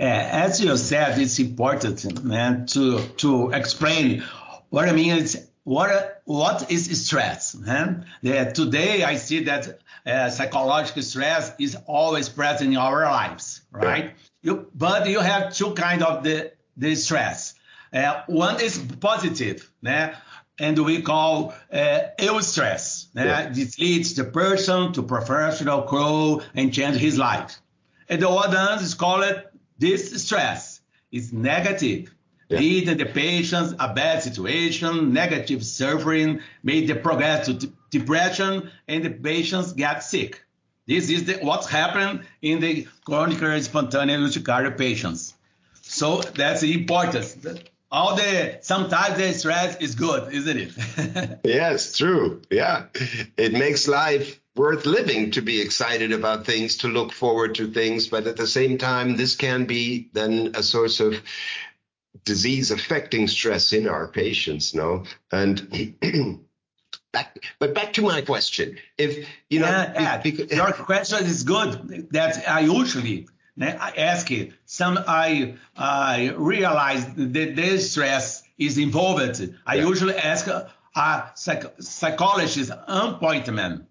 As 0.06 0.62
you 0.62 0.76
said, 0.78 1.20
it's 1.20 1.40
important 1.40 2.24
man, 2.24 2.66
to 2.68 3.00
to 3.18 3.52
explain 3.52 4.24
what 4.70 4.88
I 4.88 4.94
mean 4.94 5.18
is 5.18 5.48
what 5.64 6.22
what 6.26 6.72
is 6.72 7.06
stress? 7.06 7.56
Yeah, 8.22 8.52
today 8.52 9.04
I 9.04 9.18
see 9.18 9.44
that 9.44 9.80
uh, 10.06 10.30
psychological 10.30 11.04
stress 11.04 11.52
is 11.60 11.78
always 11.86 12.30
present 12.30 12.72
in 12.72 12.78
our 12.78 13.04
lives, 13.04 13.62
right? 13.72 14.14
You, 14.42 14.68
but 14.74 15.08
you 15.08 15.20
have 15.20 15.54
two 15.54 15.74
kind 15.74 16.02
of 16.02 16.24
the 16.24 16.54
the 16.78 16.96
stress. 16.96 17.56
Uh, 17.92 18.22
one 18.28 18.62
is 18.62 18.78
positive, 19.00 19.70
and 20.60 20.78
we 20.86 21.02
call 21.02 21.54
uh, 21.72 22.00
eustress. 22.20 23.08
Yeah. 23.16 23.50
This 23.50 23.80
leads 23.80 24.16
the 24.16 24.26
person 24.26 24.94
to 24.94 25.04
professional 25.04 25.82
grow 25.82 26.42
and 26.56 26.74
change 26.74 26.98
his 26.98 27.18
life. 27.18 27.60
And 28.08 28.22
the 28.22 28.30
other 28.30 28.84
is 28.84 28.96
called 28.96 29.44
distress. 29.80 30.82
is 31.12 31.34
negative 31.34 32.14
yeah. 32.50 32.60
leading 32.60 32.98
the 32.98 33.06
patients 33.06 33.74
a 33.80 33.94
bad 33.94 34.24
situation, 34.24 35.14
negative 35.14 35.64
suffering, 35.66 36.42
may 36.64 36.86
the 36.86 36.96
progress 36.96 37.46
to 37.46 37.72
depression, 37.92 38.70
and 38.88 39.06
the 39.06 39.10
patients 39.10 39.74
get 39.74 40.04
sick. 40.04 40.44
This 40.88 41.10
is 41.10 41.26
the, 41.26 41.34
what's 41.36 41.68
happened 41.68 42.26
in 42.42 42.60
the 42.60 42.88
chronic 43.06 43.64
spontaneous 43.64 44.38
urticaria 44.38 44.72
patients. 44.72 45.36
So 45.82 46.22
that's 46.22 46.64
important. 46.64 47.70
All 47.92 48.16
the 48.16 48.60
sometimes 48.62 49.18
the 49.18 49.34
stress 49.34 49.78
is 49.78 49.96
good, 49.96 50.32
isn't 50.34 50.58
it? 50.58 51.40
yes, 51.44 51.98
true. 51.98 52.42
Yeah, 52.52 52.86
it 53.38 53.54
makes 53.54 53.88
life 53.88 54.40
worth 54.60 54.86
living 54.86 55.32
to 55.32 55.42
be 55.42 55.62
excited 55.62 56.12
about 56.12 56.46
things, 56.46 56.76
to 56.76 56.90
look 56.90 57.14
forward 57.14 57.56
to 57.56 57.72
things, 57.72 58.10
but 58.10 58.28
at 58.28 58.36
the 58.36 58.46
same 58.46 58.78
time, 58.78 59.16
this 59.16 59.38
can 59.38 59.64
be 59.64 60.10
then 60.12 60.52
a 60.54 60.62
source 60.62 61.00
of 61.00 61.16
disease 62.26 62.70
affecting 62.70 63.26
stress 63.30 63.72
in 63.72 63.88
our 63.88 64.10
patients, 64.10 64.76
no? 64.76 65.06
And 65.32 65.96
back, 67.14 67.40
but 67.58 67.74
back 67.74 67.94
to 67.94 68.02
my 68.02 68.20
question. 68.20 68.78
If 68.98 69.30
you 69.50 69.62
know, 69.62 69.68
yeah, 69.68 69.94
yeah. 69.94 70.18
Because, 70.18 70.52
your 70.52 70.74
question 70.74 71.26
is 71.26 71.44
good. 71.44 72.10
That 72.12 72.44
I 72.46 72.60
usually 72.60 73.30
I 73.62 73.94
ask 73.96 74.30
it. 74.30 74.52
Some 74.66 75.00
I 75.08 75.56
I 75.78 76.34
realize 76.36 77.06
that 77.16 77.56
this 77.56 77.94
stress 77.94 78.44
is 78.58 78.78
involved. 78.78 79.42
I 79.66 79.76
yeah. 79.76 79.88
usually 79.88 80.18
ask 80.18 80.48
a, 80.48 80.70
a 80.96 81.32
psych, 81.36 81.64
psychologist 81.80 82.72
appointment 82.88 83.86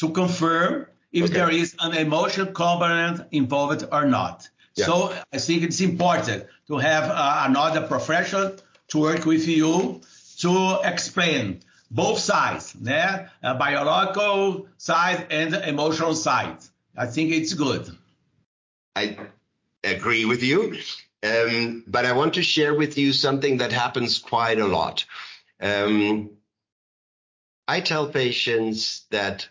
to 0.00 0.10
confirm 0.10 0.86
if 1.12 1.24
okay. 1.24 1.34
there 1.34 1.50
is 1.50 1.76
an 1.80 1.94
emotional 1.94 2.46
component 2.46 3.26
involved 3.32 3.86
or 3.92 4.04
not. 4.06 4.48
Yeah. 4.74 4.86
So 4.86 5.14
I 5.32 5.38
think 5.38 5.62
it's 5.62 5.80
important 5.80 6.46
to 6.68 6.78
have 6.78 7.04
uh, 7.04 7.44
another 7.46 7.86
professional 7.86 8.56
to 8.88 8.98
work 8.98 9.24
with 9.26 9.46
you 9.46 10.00
to 10.38 10.80
explain 10.84 11.60
both 11.90 12.18
sides, 12.18 12.74
né? 12.74 13.28
A 13.42 13.54
biological 13.54 14.68
side 14.78 15.26
and 15.30 15.54
emotional 15.54 16.14
side. 16.14 16.58
I 16.96 17.06
think 17.06 17.32
it's 17.32 17.54
good. 17.54 17.90
I 18.96 19.18
agree 19.84 20.24
with 20.24 20.42
you. 20.42 20.78
Um, 21.22 21.84
but 21.86 22.06
I 22.06 22.12
want 22.12 22.34
to 22.34 22.42
share 22.42 22.74
with 22.74 22.96
you 22.96 23.12
something 23.12 23.58
that 23.58 23.72
happens 23.72 24.18
quite 24.18 24.58
a 24.58 24.66
lot. 24.66 25.04
Um, 25.60 26.30
I 27.68 27.80
tell 27.80 28.08
patients 28.08 29.04
that 29.10 29.48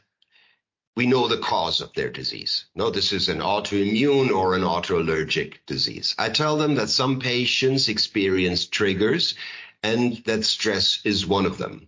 we 0.95 1.05
know 1.05 1.27
the 1.27 1.37
cause 1.37 1.81
of 1.81 1.93
their 1.93 2.09
disease. 2.09 2.65
No, 2.75 2.89
this 2.89 3.13
is 3.13 3.29
an 3.29 3.39
autoimmune 3.39 4.31
or 4.31 4.55
an 4.55 4.63
autoallergic 4.63 5.55
disease. 5.65 6.15
I 6.17 6.29
tell 6.29 6.57
them 6.57 6.75
that 6.75 6.89
some 6.89 7.19
patients 7.19 7.87
experience 7.87 8.65
triggers 8.65 9.35
and 9.81 10.17
that 10.25 10.43
stress 10.43 10.99
is 11.05 11.25
one 11.25 11.45
of 11.45 11.57
them. 11.57 11.87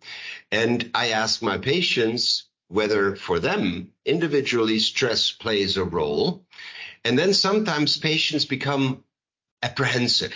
And 0.51 0.91
I 0.95 1.09
ask 1.09 1.41
my 1.41 1.57
patients 1.57 2.45
whether 2.69 3.17
for 3.17 3.39
them 3.39 3.91
individually 4.05 4.79
stress 4.79 5.31
plays 5.31 5.75
a 5.75 5.83
role. 5.83 6.45
And 7.03 7.19
then 7.19 7.33
sometimes 7.33 7.97
patients 7.97 8.45
become 8.45 9.03
apprehensive 9.61 10.33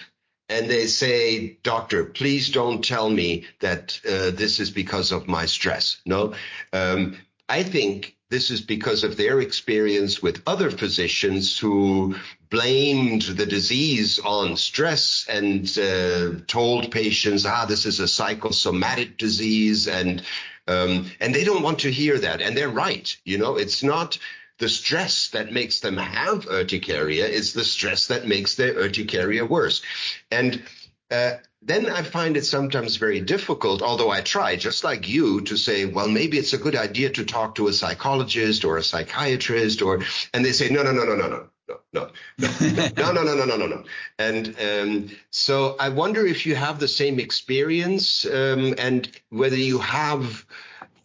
and 0.50 0.70
they 0.70 0.88
say, 0.88 1.58
doctor, 1.64 2.06
please 2.06 2.50
don't 2.50 2.84
tell 2.84 3.10
me 3.10 3.46
that 3.62 4.00
uh, 4.08 4.32
this 4.32 4.60
is 4.60 4.70
because 4.70 5.12
of 5.12 5.28
my 5.28 5.46
stress. 5.46 5.98
No, 6.06 6.34
um, 6.72 7.18
I 7.50 7.64
think 7.64 8.15
this 8.30 8.50
is 8.50 8.62
because 8.62 9.04
of 9.04 9.18
their 9.18 9.40
experience 9.40 10.22
with 10.22 10.42
other 10.48 10.72
physicians 10.72 11.58
who 11.58 12.16
blamed 12.50 13.22
the 13.24 13.46
disease 13.46 14.20
on 14.20 14.58
stress 14.58 15.26
and 15.30 15.78
uh, 15.78 16.40
told 16.48 16.92
patients, 16.92 17.46
ah, 17.46 17.66
this 17.66 17.86
is 17.86 18.00
a 18.00 18.08
psychosomatic 18.08 19.18
disease. 19.18 19.88
And, 19.88 20.24
um, 20.68 21.12
and 21.20 21.36
they 21.36 21.44
don't 21.44 21.64
want 21.64 21.80
to 21.80 21.92
hear 21.92 22.18
that. 22.18 22.42
And 22.42 22.58
they're 22.58 22.70
right. 22.70 23.16
You 23.26 23.38
know, 23.38 23.58
it's 23.58 23.84
not 23.84 24.18
the 24.58 24.70
stress 24.70 25.30
that 25.30 25.52
makes 25.52 25.82
them 25.82 25.98
have 25.98 26.48
urticaria. 26.48 27.28
It's 27.28 27.54
the 27.54 27.64
stress 27.64 28.08
that 28.08 28.28
makes 28.28 28.56
their 28.56 28.74
urticaria 28.74 29.46
worse. 29.46 29.84
And, 30.32 30.64
uh, 31.12 31.34
then 31.66 31.90
I 31.90 32.04
find 32.04 32.38
it 32.38 32.46
sometimes 32.46 32.98
very 32.98 33.20
difficult, 33.20 33.82
although 33.82 34.12
I 34.12 34.22
try, 34.22 34.56
just 34.56 34.84
like 34.84 35.10
you, 35.10 35.42
to 35.42 35.58
say, 35.58 35.86
well, 35.86 36.08
maybe 36.08 36.38
it's 36.38 36.54
a 36.54 36.60
good 36.60 36.76
idea 36.76 37.10
to 37.10 37.26
talk 37.26 37.56
to 37.56 37.68
a 37.68 37.74
psychologist 37.74 38.64
or 38.64 38.78
a 38.78 38.84
psychiatrist, 38.84 39.82
or, 39.82 40.02
and 40.32 40.46
they 40.46 40.52
say, 40.52 40.70
no, 40.70 40.84
no, 40.84 40.92
no, 40.92 41.04
no, 41.04 41.16
no, 41.16 41.28
no, 41.68 41.80
no, 41.92 42.12
no, 42.38 42.52
no, 42.96 43.12
no, 43.12 43.24
no, 43.24 43.36
no, 43.36 43.46
no, 43.46 43.56
no, 43.58 43.66
no. 43.66 43.84
And 44.20 44.56
um, 44.62 45.10
so 45.32 45.76
I 45.80 45.90
wonder 45.90 46.24
if 46.24 46.46
you 46.46 46.54
have 46.54 46.80
the 46.80 46.88
same 46.88 47.20
experience 47.20 48.26
um, 48.26 48.76
and 48.78 49.10
whether 49.30 49.58
you 49.58 49.80
have 49.80 50.46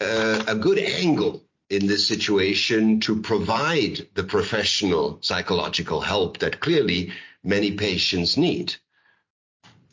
uh, 0.02 0.44
a 0.46 0.54
good 0.54 0.78
angle 0.78 1.42
in 1.70 1.86
this 1.86 2.06
situation 2.06 3.00
to 3.00 3.22
provide 3.22 4.06
the 4.14 4.24
professional 4.24 5.18
psychological 5.22 6.02
help 6.02 6.38
that 6.38 6.60
clearly 6.60 7.12
many 7.42 7.72
patients 7.72 8.36
need. 8.36 8.74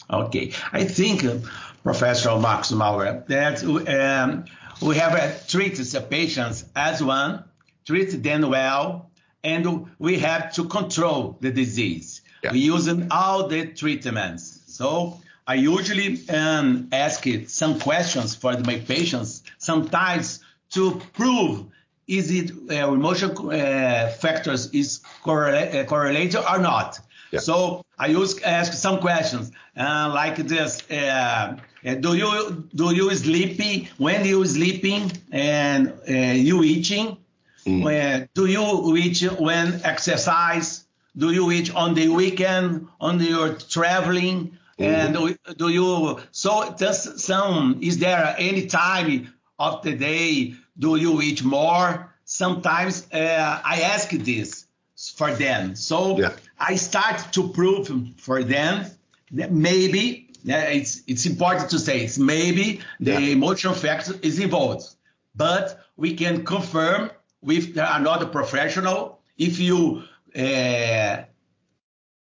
Okay, 0.10 0.54
I 0.72 0.86
think, 0.86 1.26
uh, 1.26 1.36
Professor 1.84 2.38
Max 2.38 2.72
Maurer, 2.72 3.24
that 3.28 3.64
um, 3.64 4.46
we 4.82 4.96
have 4.98 5.14
uh, 5.14 5.32
treated 5.48 5.86
the 5.86 6.02
patients 6.02 6.66
as 6.76 7.04
one, 7.04 7.44
treat 7.86 8.24
them 8.24 8.50
well, 8.50 9.10
and 9.44 9.88
we 10.00 10.20
have 10.20 10.54
to 10.54 10.66
control 10.66 11.38
the 11.42 11.52
disease. 11.52 12.22
Yeah. 12.44 12.52
We're 12.52 12.74
using 12.76 13.08
all 13.12 13.48
the 13.48 13.68
treatments. 13.68 14.62
So 14.68 15.20
I 15.46 15.56
usually 15.56 16.28
um, 16.30 16.90
ask 16.92 17.26
some 17.48 17.80
questions 17.80 18.36
for 18.36 18.58
my 18.60 18.80
patients, 18.80 19.44
sometimes 19.58 20.40
to 20.72 21.02
prove 21.14 21.66
is 22.08 22.32
it 22.32 22.52
uh, 22.72 22.94
emotional 22.94 23.50
uh, 23.52 24.10
factors 24.10 24.70
is 24.72 25.02
correla- 25.24 25.76
uh, 25.76 25.84
correlated 25.86 26.38
or 26.38 26.60
not. 26.60 27.00
Yeah. 27.32 27.40
So 27.40 27.84
I 27.98 28.08
use 28.08 28.42
ask 28.42 28.74
some 28.74 29.00
questions 29.00 29.52
uh, 29.78 30.12
like 30.14 30.38
this: 30.38 30.82
uh, 30.90 31.58
uh, 31.86 31.96
Do 31.96 32.16
you 32.16 32.68
do 32.76 32.94
you 32.96 33.14
sleeping 33.16 33.88
when 33.98 34.26
you 34.26 34.46
sleeping 34.46 35.12
and 35.32 35.94
you 36.08 36.64
eating? 36.64 37.18
Mm. 37.66 38.30
do 38.34 38.46
you 38.46 38.96
eat 38.96 39.22
when 39.40 39.82
exercise? 39.84 40.86
Do 41.18 41.32
you 41.32 41.52
eat 41.52 41.76
on 41.76 41.96
the 41.96 42.08
weekend? 42.08 42.88
On 43.02 43.20
your 43.20 43.56
traveling? 43.56 44.58
Mm-hmm. 44.80 45.16
And 45.16 45.58
do 45.58 45.70
you 45.70 46.20
so 46.32 46.74
does 46.78 47.24
some 47.24 47.80
is 47.82 47.98
there 47.98 48.36
any 48.38 48.68
time 48.68 49.34
of 49.58 49.82
the 49.82 49.96
day 49.96 50.54
do 50.78 50.96
you 50.96 51.22
eat 51.22 51.44
more? 51.44 52.14
Sometimes 52.26 53.08
uh, 53.12 53.62
I 53.64 53.82
ask 53.82 54.12
this 54.12 54.66
for 55.16 55.34
them. 55.34 55.76
So 55.76 56.20
yeah. 56.20 56.34
I 56.60 56.76
start 56.76 57.34
to 57.34 57.50
prove 57.50 57.90
for 58.18 58.44
them 58.44 58.86
that 59.32 59.52
maybe 59.52 60.30
it's 60.46 61.02
it's 61.08 61.26
important 61.26 61.70
to 61.72 61.80
say 61.80 62.02
it's 62.02 62.18
maybe 62.18 62.82
the 63.00 63.14
yeah. 63.14 63.20
emotional 63.20 63.74
factor 63.74 64.14
is 64.22 64.40
involved, 64.40 64.86
but 65.36 65.86
we 65.96 66.16
can 66.16 66.46
confirm 66.46 67.12
with 67.42 67.78
another 67.78 68.26
professional 68.26 69.20
if 69.38 69.60
you 69.60 70.04
uh, 70.36 71.24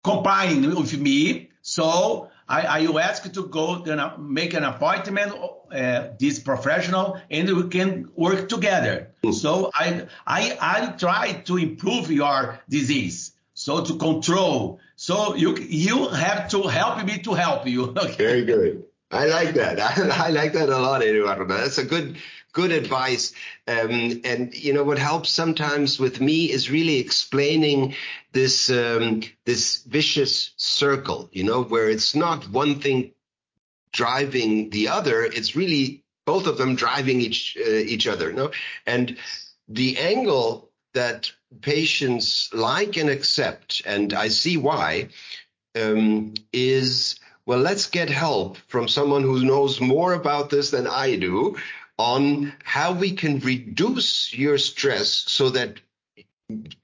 combine 0.03 0.75
with 0.75 0.97
me. 0.97 1.49
So 1.61 2.29
I, 2.47 2.61
I 2.61 2.87
will 2.87 2.99
ask 2.99 3.31
to 3.31 3.47
go 3.47 3.83
make 4.17 4.53
an 4.53 4.63
appointment, 4.63 5.33
uh, 5.71 6.09
this 6.19 6.39
professional, 6.39 7.19
and 7.31 7.49
we 7.55 7.69
can 7.69 8.09
work 8.15 8.49
together. 8.49 9.11
Mm. 9.23 9.33
So 9.33 9.71
I, 9.73 10.07
I, 10.27 10.57
I 10.59 10.87
try 10.97 11.33
to 11.45 11.57
improve 11.57 12.11
your 12.11 12.59
disease. 12.67 13.32
So 13.63 13.81
to 13.81 13.95
control. 13.95 14.81
So 14.97 15.35
you, 15.35 15.55
you 15.55 16.09
have 16.09 16.49
to 16.49 16.63
help 16.63 17.05
me 17.05 17.19
to 17.19 17.33
help 17.33 17.65
you. 17.65 17.95
Okay. 17.97 18.15
Very 18.17 18.43
good. 18.43 18.83
I 19.09 19.25
like 19.27 19.53
that. 19.53 19.79
I, 19.79 20.25
I 20.27 20.29
like 20.31 20.51
that 20.51 20.67
a 20.67 20.77
lot, 20.77 21.01
Eduardo. 21.01 21.45
That's 21.45 21.77
a 21.77 21.85
good, 21.85 22.17
good 22.51 22.71
advice. 22.73 23.33
Um, 23.65 24.19
and 24.25 24.53
you 24.53 24.73
know 24.73 24.83
what 24.83 24.97
helps 24.97 25.29
sometimes 25.29 25.97
with 25.97 26.19
me 26.19 26.51
is 26.51 26.69
really 26.69 26.99
explaining 26.99 27.95
this 28.33 28.69
um, 28.69 29.21
this 29.45 29.83
vicious 29.83 30.51
circle. 30.57 31.29
You 31.31 31.45
know, 31.45 31.63
where 31.63 31.89
it's 31.89 32.15
not 32.15 32.49
one 32.49 32.81
thing 32.81 33.13
driving 33.93 34.71
the 34.71 34.89
other; 34.89 35.23
it's 35.23 35.55
really 35.55 36.03
both 36.25 36.47
of 36.47 36.57
them 36.57 36.75
driving 36.75 37.21
each 37.21 37.55
uh, 37.57 37.69
each 37.93 38.07
other. 38.07 38.33
No, 38.33 38.51
and 38.85 39.17
the 39.69 39.99
angle 39.99 40.69
that 40.93 41.31
patients 41.61 42.49
like 42.53 42.97
and 42.97 43.09
accept, 43.09 43.81
and 43.85 44.13
I 44.13 44.27
see 44.29 44.57
why, 44.57 45.09
um, 45.75 46.33
is 46.51 47.19
well, 47.45 47.59
let's 47.59 47.87
get 47.87 48.09
help 48.09 48.57
from 48.67 48.87
someone 48.87 49.23
who 49.23 49.43
knows 49.43 49.81
more 49.81 50.13
about 50.13 50.49
this 50.49 50.71
than 50.71 50.87
I 50.87 51.17
do 51.17 51.57
on 51.97 52.53
how 52.63 52.93
we 52.93 53.11
can 53.11 53.39
reduce 53.39 54.33
your 54.33 54.57
stress 54.57 55.09
so 55.09 55.49
that 55.49 55.79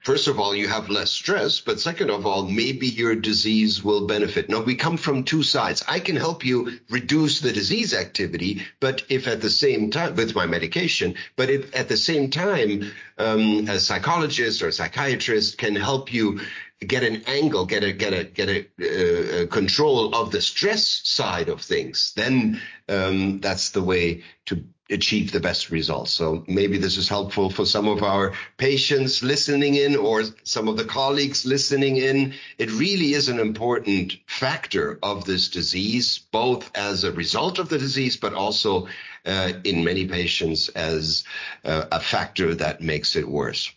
first 0.04 0.28
of 0.28 0.38
all, 0.38 0.54
you 0.54 0.68
have 0.68 0.88
less 0.90 1.10
stress, 1.10 1.60
but 1.60 1.80
second 1.80 2.10
of 2.10 2.26
all, 2.26 2.44
maybe 2.44 2.86
your 2.86 3.14
disease 3.14 3.82
will 3.82 4.06
benefit. 4.06 4.48
Now, 4.48 4.62
we 4.62 4.74
come 4.74 4.96
from 4.96 5.24
two 5.24 5.42
sides. 5.42 5.84
I 5.88 6.00
can 6.00 6.16
help 6.16 6.44
you 6.44 6.78
reduce 6.90 7.40
the 7.40 7.52
disease 7.52 7.94
activity, 7.94 8.62
but 8.80 9.04
if 9.08 9.26
at 9.26 9.40
the 9.40 9.50
same 9.50 9.90
time, 9.90 10.14
with 10.14 10.34
my 10.34 10.46
medication, 10.46 11.14
but 11.36 11.50
if 11.50 11.74
at 11.74 11.88
the 11.88 11.96
same 11.96 12.30
time, 12.30 12.90
um, 13.18 13.68
a 13.68 13.78
psychologist 13.78 14.62
or 14.62 14.68
a 14.68 14.72
psychiatrist 14.72 15.58
can 15.58 15.76
help 15.76 16.12
you 16.12 16.40
get 16.86 17.02
an 17.02 17.22
angle, 17.26 17.66
get 17.66 17.84
a 17.84 17.92
get 17.92 18.12
a 18.12 18.24
get 18.24 18.48
a 18.48 19.42
uh, 19.42 19.46
control 19.46 20.14
of 20.14 20.30
the 20.30 20.40
stress 20.40 21.02
side 21.04 21.48
of 21.48 21.60
things, 21.60 22.12
then 22.16 22.60
um, 22.88 23.40
that's 23.40 23.70
the 23.70 23.82
way 23.82 24.22
to 24.46 24.64
achieve 24.90 25.32
the 25.32 25.40
best 25.40 25.70
results. 25.70 26.10
So 26.10 26.44
maybe 26.46 26.78
this 26.78 26.96
is 26.96 27.08
helpful 27.08 27.50
for 27.50 27.64
some 27.64 27.88
of 27.88 28.02
our 28.02 28.32
patients 28.56 29.22
listening 29.22 29.76
in 29.76 29.96
or 29.96 30.24
some 30.44 30.68
of 30.68 30.76
the 30.76 30.84
colleagues 30.84 31.46
listening 31.46 31.96
in. 31.96 32.34
It 32.58 32.72
really 32.72 33.14
is 33.14 33.28
an 33.28 33.38
important 33.38 34.16
factor 34.26 34.98
of 35.02 35.24
this 35.24 35.48
disease, 35.48 36.18
both 36.32 36.70
as 36.76 37.04
a 37.04 37.12
result 37.12 37.58
of 37.58 37.68
the 37.68 37.78
disease, 37.78 38.16
but 38.16 38.34
also 38.34 38.88
uh, 39.26 39.52
in 39.64 39.84
many 39.84 40.06
patients 40.06 40.68
as 40.70 41.24
uh, 41.64 41.86
a 41.92 42.00
factor 42.00 42.54
that 42.54 42.80
makes 42.80 43.16
it 43.16 43.28
worse. 43.28 43.72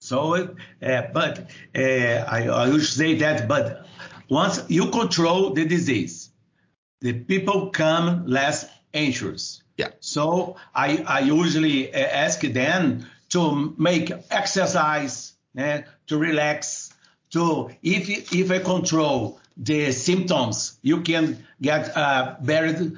So, 0.00 0.34
uh, 0.34 1.02
but 1.12 1.50
uh, 1.76 1.80
I, 1.80 2.48
I 2.50 2.78
say 2.78 3.14
that, 3.18 3.46
but 3.46 3.86
once 4.28 4.60
you 4.68 4.90
control 4.90 5.50
the 5.50 5.64
disease, 5.64 6.30
the 7.00 7.12
people 7.12 7.70
come 7.70 8.26
less 8.26 8.66
anxious 8.94 9.61
yeah. 9.82 9.90
So 10.00 10.56
I, 10.74 11.04
I 11.06 11.20
usually 11.20 11.92
uh, 11.92 11.98
ask 11.98 12.40
them 12.40 13.06
to 13.30 13.74
make 13.78 14.12
exercise, 14.30 15.32
uh, 15.58 15.80
to 16.06 16.18
relax, 16.18 16.92
to 17.30 17.70
if 17.82 18.32
if 18.32 18.50
I 18.50 18.58
control 18.58 19.40
the 19.56 19.92
symptoms, 19.92 20.78
you 20.82 21.00
can 21.00 21.44
get 21.60 21.96
uh, 21.96 22.36
better 22.40 22.92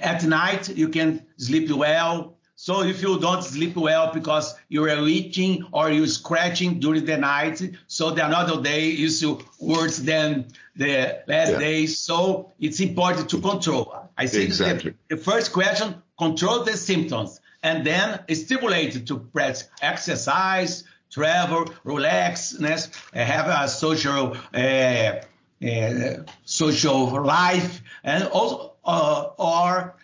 at 0.00 0.24
night. 0.24 0.68
You 0.68 0.88
can 0.88 1.22
sleep 1.36 1.70
well. 1.70 2.37
So 2.60 2.82
if 2.82 3.02
you 3.02 3.20
don't 3.20 3.44
sleep 3.44 3.76
well 3.76 4.12
because 4.12 4.56
you 4.68 4.82
are 4.82 5.08
itching 5.08 5.68
or 5.70 5.92
you're 5.92 6.08
scratching 6.08 6.80
during 6.80 7.04
the 7.04 7.16
night, 7.16 7.62
so 7.86 8.10
the 8.10 8.26
another 8.26 8.60
day 8.60 8.88
is 8.88 9.24
worse 9.60 9.98
than 9.98 10.48
the 10.74 11.22
last 11.28 11.52
yeah. 11.52 11.58
day. 11.60 11.86
So 11.86 12.50
it's 12.58 12.80
important 12.80 13.30
to 13.30 13.40
control. 13.40 13.94
I 14.16 14.26
think 14.26 14.46
exactly. 14.46 14.94
the, 15.06 15.14
the 15.14 15.22
first 15.22 15.52
question 15.52 16.02
control 16.18 16.64
the 16.64 16.76
symptoms, 16.76 17.40
and 17.62 17.86
then 17.86 18.24
stimulate 18.34 19.06
to 19.06 19.18
press 19.20 19.68
exercise, 19.80 20.82
travel, 21.12 21.66
relaxness, 21.84 22.90
have 23.14 23.46
a 23.46 23.68
social 23.68 24.36
uh, 24.52 25.22
uh, 25.64 26.24
social 26.44 27.22
life, 27.22 27.82
and 28.02 28.24
also 28.24 28.74
uh, 28.84 29.30
or 29.38 29.94
uh, 29.94 29.97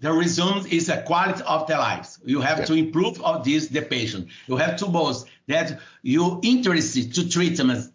the 0.00 0.12
resume 0.12 0.64
is 0.70 0.88
a 0.88 1.02
quality 1.02 1.42
of 1.46 1.66
the 1.66 1.76
life. 1.76 2.16
You 2.24 2.40
have 2.40 2.60
yeah. 2.60 2.64
to 2.66 2.74
improve 2.74 3.20
of 3.22 3.44
this 3.44 3.68
the 3.68 3.82
patient. 3.82 4.28
You 4.46 4.56
have 4.56 4.76
to 4.76 4.86
both 4.86 5.24
that 5.46 5.80
you 6.02 6.40
interested 6.42 7.14
to 7.14 7.28
treatment 7.28 7.92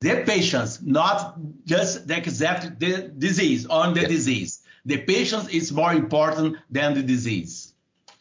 the 0.00 0.24
patients, 0.26 0.82
not 0.82 1.36
just 1.64 2.08
the 2.08 2.16
exact 2.16 2.80
the 2.80 3.12
disease 3.16 3.66
on 3.66 3.94
the 3.94 4.02
yeah. 4.02 4.08
disease. 4.08 4.60
The 4.84 4.98
patient 4.98 5.54
is 5.54 5.72
more 5.72 5.92
important 5.92 6.56
than 6.70 6.94
the 6.94 7.02
disease. 7.02 7.72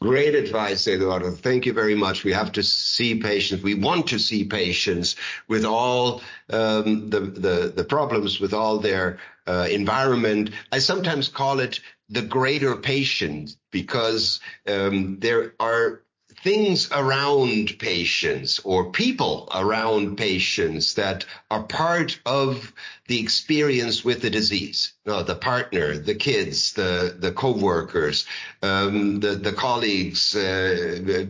Great 0.01 0.33
advice, 0.33 0.87
Eduardo. 0.87 1.29
Thank 1.29 1.67
you 1.67 1.73
very 1.73 1.93
much. 1.93 2.23
We 2.23 2.33
have 2.33 2.51
to 2.53 2.63
see 2.63 3.19
patients. 3.19 3.61
We 3.61 3.75
want 3.75 4.07
to 4.07 4.17
see 4.17 4.45
patients 4.45 5.15
with 5.47 5.63
all 5.63 6.23
um, 6.49 7.11
the, 7.11 7.19
the, 7.19 7.73
the 7.75 7.83
problems, 7.83 8.39
with 8.39 8.51
all 8.51 8.79
their 8.79 9.19
uh, 9.45 9.67
environment. 9.69 10.51
I 10.71 10.79
sometimes 10.79 11.27
call 11.27 11.59
it 11.59 11.81
the 12.11 12.21
greater 12.21 12.75
patient 12.75 13.55
because 13.71 14.41
um, 14.67 15.17
there 15.19 15.53
are 15.59 16.01
things 16.43 16.89
around 16.91 17.77
patients 17.79 18.59
or 18.59 18.91
people 18.91 19.47
around 19.53 20.17
patients 20.17 20.95
that 20.95 21.25
are 21.49 21.63
part 21.63 22.19
of 22.25 22.73
the 23.07 23.19
experience 23.19 24.03
with 24.03 24.21
the 24.21 24.29
disease. 24.29 24.93
No, 25.05 25.23
the 25.23 25.35
partner, 25.35 25.97
the 25.97 26.15
kids, 26.15 26.73
the 26.73 27.15
the 27.17 27.31
co-workers, 27.31 28.25
um, 28.61 29.19
the 29.19 29.35
the 29.35 29.53
colleagues. 29.53 30.35
Uh, 30.35 31.27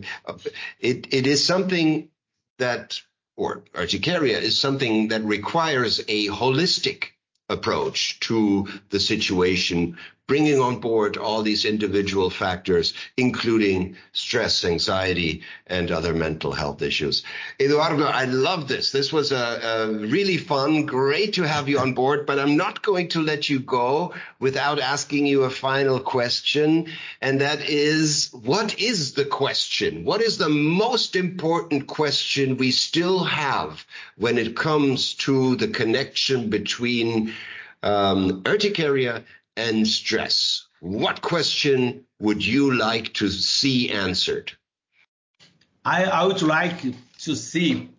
it 0.80 1.12
it 1.12 1.26
is 1.26 1.44
something 1.44 2.08
that 2.58 3.00
or 3.36 3.62
urticaria 3.74 4.38
is 4.38 4.58
something 4.58 5.08
that 5.08 5.22
requires 5.24 6.00
a 6.08 6.28
holistic 6.28 7.12
approach 7.48 8.18
to 8.20 8.68
the 8.90 9.00
situation, 9.00 9.98
bringing 10.28 10.60
on 10.60 10.78
board 10.78 11.16
all 11.16 11.42
these 11.42 11.64
individual 11.64 12.30
factors, 12.30 12.94
including 13.16 13.96
stress, 14.12 14.64
anxiety, 14.64 15.42
and 15.66 15.90
other 15.90 16.14
mental 16.14 16.52
health 16.52 16.80
issues. 16.80 17.24
Eduardo, 17.60 18.04
I 18.04 18.24
love 18.24 18.68
this. 18.68 18.92
This 18.92 19.12
was 19.12 19.32
a, 19.32 19.36
a, 19.36 19.92
really 19.92 20.38
fun, 20.38 20.86
great 20.86 21.34
to 21.34 21.42
have 21.42 21.68
you 21.68 21.78
on 21.78 21.92
board, 21.94 22.24
but 22.24 22.38
I'm 22.38 22.56
not 22.56 22.82
going 22.82 23.08
to 23.08 23.20
let 23.20 23.48
you 23.48 23.58
go 23.58 24.14
without 24.38 24.78
asking 24.78 25.26
you 25.26 25.42
a 25.42 25.50
final 25.50 25.98
question. 25.98 26.88
And 27.20 27.40
that 27.40 27.68
is, 27.68 28.30
what 28.32 28.78
is 28.80 29.14
the 29.14 29.24
question? 29.24 30.04
What 30.04 30.22
is 30.22 30.38
the 30.38 30.48
most 30.48 31.16
important 31.16 31.88
question 31.88 32.56
we 32.56 32.70
still 32.70 33.24
have 33.24 33.84
when 34.16 34.38
it 34.38 34.56
comes 34.56 35.14
to 35.14 35.56
the 35.56 35.68
connection 35.68 36.48
between 36.48 37.34
um, 37.82 38.42
urticaria 38.46 39.24
and 39.56 39.86
stress. 39.86 40.66
What 40.80 41.22
question 41.22 42.04
would 42.20 42.44
you 42.44 42.74
like 42.74 43.12
to 43.14 43.28
see 43.28 43.90
answered? 43.90 44.52
I, 45.84 46.04
I 46.04 46.24
would 46.24 46.42
like 46.42 46.80
to 47.20 47.36
see 47.36 47.90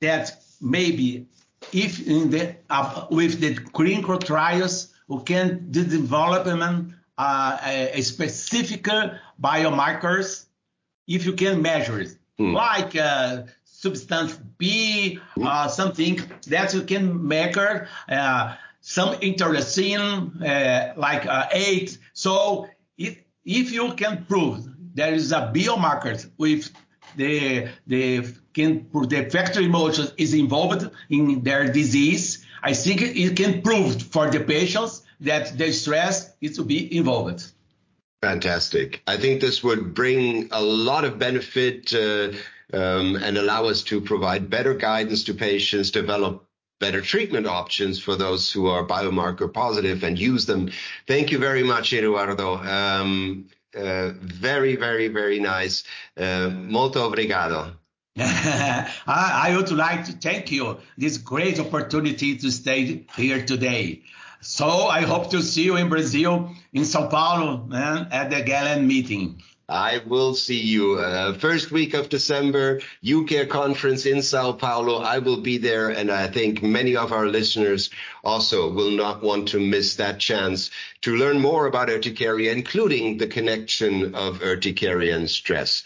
that 0.00 0.42
maybe 0.60 1.26
if 1.72 2.06
in 2.06 2.30
the 2.30 2.56
uh, 2.70 3.06
with 3.10 3.40
the 3.40 3.54
clinical 3.54 4.18
trials 4.18 4.94
we 5.08 5.22
can 5.24 5.70
develop 5.70 6.46
uh, 6.46 7.58
a, 7.64 7.98
a, 7.98 8.02
specific 8.02 8.84
biomarkers 9.42 10.46
if 11.08 11.26
you 11.26 11.32
can 11.32 11.60
measure 11.60 12.00
it 12.00 12.16
hmm. 12.36 12.52
like 12.54 12.94
uh, 12.94 13.42
substance 13.64 14.38
P, 14.58 15.18
uh, 15.40 15.68
something 15.68 16.20
that 16.48 16.74
you 16.74 16.82
can 16.82 17.26
measure 17.26 17.88
uh, 18.08 18.56
some 18.80 19.14
interleukin 19.16 20.42
uh, 20.42 20.94
like 20.96 21.26
uh, 21.26 21.48
8. 21.52 21.98
So 22.12 22.68
if, 22.96 23.18
if 23.44 23.72
you 23.72 23.94
can 23.94 24.24
prove 24.26 24.66
there 24.94 25.12
is 25.14 25.32
a 25.32 25.52
biomarker 25.54 26.30
with 26.38 26.70
the 27.16 27.68
the 27.86 28.26
can 28.54 28.88
the 29.08 29.28
factory 29.30 29.64
emotion 29.64 30.08
is 30.16 30.34
involved 30.34 30.90
in 31.08 31.42
their 31.42 31.72
disease, 31.72 32.44
I 32.62 32.74
think 32.74 33.02
it 33.02 33.36
can 33.36 33.62
prove 33.62 34.02
for 34.02 34.30
the 34.30 34.40
patients 34.40 35.02
that 35.20 35.56
the 35.56 35.72
stress 35.72 36.34
is 36.40 36.56
to 36.56 36.64
be 36.64 36.96
involved. 36.96 37.52
Fantastic. 38.22 39.02
I 39.06 39.16
think 39.16 39.40
this 39.40 39.62
would 39.62 39.94
bring 39.94 40.48
a 40.50 40.60
lot 40.60 41.04
of 41.04 41.18
benefit 41.18 41.94
uh, 41.94 42.32
um, 42.72 43.16
and 43.16 43.38
allow 43.38 43.66
us 43.66 43.82
to 43.84 44.00
provide 44.00 44.50
better 44.50 44.74
guidance 44.74 45.24
to 45.24 45.34
patients, 45.34 45.90
develop 45.92 46.47
better 46.80 47.00
treatment 47.00 47.46
options 47.46 47.98
for 47.98 48.16
those 48.16 48.52
who 48.52 48.66
are 48.66 48.86
biomarker 48.86 49.52
positive 49.52 50.02
and 50.02 50.18
use 50.18 50.46
them. 50.46 50.70
Thank 51.06 51.30
you 51.30 51.38
very 51.38 51.62
much, 51.62 51.92
Eduardo. 51.92 52.56
Um, 52.56 53.48
uh, 53.76 54.12
very, 54.20 54.76
very, 54.76 55.08
very 55.08 55.38
nice. 55.40 55.84
Uh, 56.16 56.48
molto 56.50 57.10
obrigado. 57.10 57.74
I 58.20 59.54
would 59.54 59.70
like 59.70 60.04
to 60.06 60.12
thank 60.12 60.50
you 60.50 60.78
this 60.96 61.18
great 61.18 61.60
opportunity 61.60 62.36
to 62.36 62.50
stay 62.50 63.06
here 63.14 63.44
today. 63.44 64.02
So 64.40 64.68
I 64.68 65.02
hope 65.02 65.30
to 65.30 65.42
see 65.42 65.64
you 65.64 65.76
in 65.76 65.88
Brazil, 65.88 66.50
in 66.72 66.84
Sao 66.84 67.08
Paulo, 67.08 67.64
man, 67.66 68.08
at 68.10 68.30
the 68.30 68.42
Galen 68.42 68.86
meeting. 68.86 69.42
I 69.70 70.00
will 70.06 70.34
see 70.34 70.58
you 70.58 70.94
uh, 70.94 71.34
first 71.34 71.70
week 71.70 71.92
of 71.92 72.08
December, 72.08 72.80
UCare 73.04 73.46
conference 73.46 74.06
in 74.06 74.22
Sao 74.22 74.52
Paulo. 74.52 75.02
I 75.02 75.18
will 75.18 75.42
be 75.42 75.58
there, 75.58 75.90
and 75.90 76.10
I 76.10 76.26
think 76.28 76.62
many 76.62 76.96
of 76.96 77.12
our 77.12 77.26
listeners 77.26 77.90
also 78.24 78.72
will 78.72 78.92
not 78.92 79.22
want 79.22 79.48
to 79.48 79.60
miss 79.60 79.96
that 79.96 80.20
chance 80.20 80.70
to 81.02 81.16
learn 81.16 81.38
more 81.40 81.66
about 81.66 81.90
urticaria, 81.90 82.50
including 82.52 83.18
the 83.18 83.26
connection 83.26 84.14
of 84.14 84.40
urticaria 84.40 85.14
and 85.14 85.28
stress. 85.28 85.82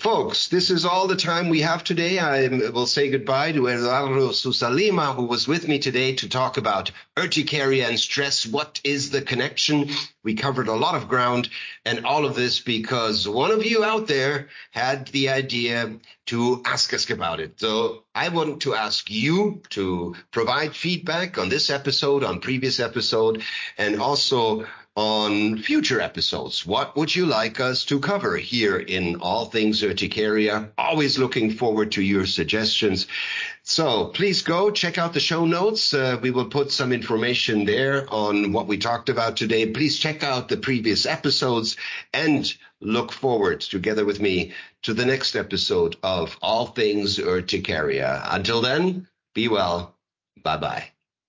Folks, 0.00 0.48
this 0.48 0.70
is 0.70 0.86
all 0.86 1.08
the 1.08 1.14
time 1.14 1.50
we 1.50 1.60
have 1.60 1.84
today. 1.84 2.18
I 2.18 2.48
will 2.48 2.86
say 2.86 3.10
goodbye 3.10 3.52
to 3.52 3.68
Eduardo 3.68 4.32
Souza 4.32 4.70
Lima, 4.70 5.12
who 5.12 5.24
was 5.24 5.46
with 5.46 5.68
me 5.68 5.78
today 5.78 6.14
to 6.14 6.28
talk 6.30 6.56
about 6.56 6.90
urticaria 7.18 7.86
and 7.86 8.00
stress. 8.00 8.46
What 8.46 8.80
is 8.82 9.10
the 9.10 9.20
connection? 9.20 9.90
We 10.24 10.36
covered 10.36 10.68
a 10.68 10.74
lot 10.74 10.94
of 10.94 11.06
ground 11.06 11.50
and 11.84 12.06
all 12.06 12.24
of 12.24 12.34
this 12.34 12.60
because 12.60 13.28
one 13.28 13.50
of 13.50 13.66
you 13.66 13.84
out 13.84 14.06
there 14.06 14.48
had 14.70 15.08
the 15.08 15.28
idea 15.28 15.96
to 16.26 16.62
ask 16.64 16.94
us 16.94 17.10
about 17.10 17.40
it. 17.40 17.60
So 17.60 18.04
I 18.14 18.30
want 18.30 18.62
to 18.62 18.74
ask 18.74 19.10
you 19.10 19.60
to 19.70 20.14
provide 20.30 20.74
feedback 20.74 21.36
on 21.36 21.50
this 21.50 21.68
episode, 21.68 22.24
on 22.24 22.40
previous 22.40 22.80
episode, 22.80 23.42
and 23.76 24.00
also 24.00 24.64
on 24.96 25.58
future 25.58 26.00
episodes. 26.00 26.66
What 26.66 26.96
would 26.96 27.14
you 27.14 27.26
like 27.26 27.60
us 27.60 27.84
to 27.86 28.00
cover 28.00 28.36
here 28.36 28.76
in 28.76 29.16
All 29.20 29.46
Things 29.46 29.82
Urticaria? 29.82 30.72
Always 30.76 31.18
looking 31.18 31.52
forward 31.52 31.92
to 31.92 32.02
your 32.02 32.26
suggestions. 32.26 33.06
So 33.62 34.06
please 34.06 34.42
go 34.42 34.70
check 34.70 34.98
out 34.98 35.14
the 35.14 35.20
show 35.20 35.44
notes. 35.44 35.94
Uh, 35.94 36.18
we 36.20 36.30
will 36.30 36.46
put 36.46 36.72
some 36.72 36.92
information 36.92 37.64
there 37.64 38.06
on 38.12 38.52
what 38.52 38.66
we 38.66 38.78
talked 38.78 39.08
about 39.08 39.36
today. 39.36 39.66
Please 39.66 39.98
check 39.98 40.24
out 40.24 40.48
the 40.48 40.56
previous 40.56 41.06
episodes 41.06 41.76
and 42.12 42.52
look 42.80 43.12
forward 43.12 43.60
together 43.60 44.04
with 44.04 44.20
me 44.20 44.52
to 44.82 44.94
the 44.94 45.06
next 45.06 45.36
episode 45.36 45.96
of 46.02 46.36
All 46.42 46.66
Things 46.66 47.18
Urticaria. 47.18 48.26
Until 48.30 48.60
then, 48.60 49.06
be 49.34 49.48
well. 49.48 49.94
Bye 50.42 50.56
bye. 50.56 50.99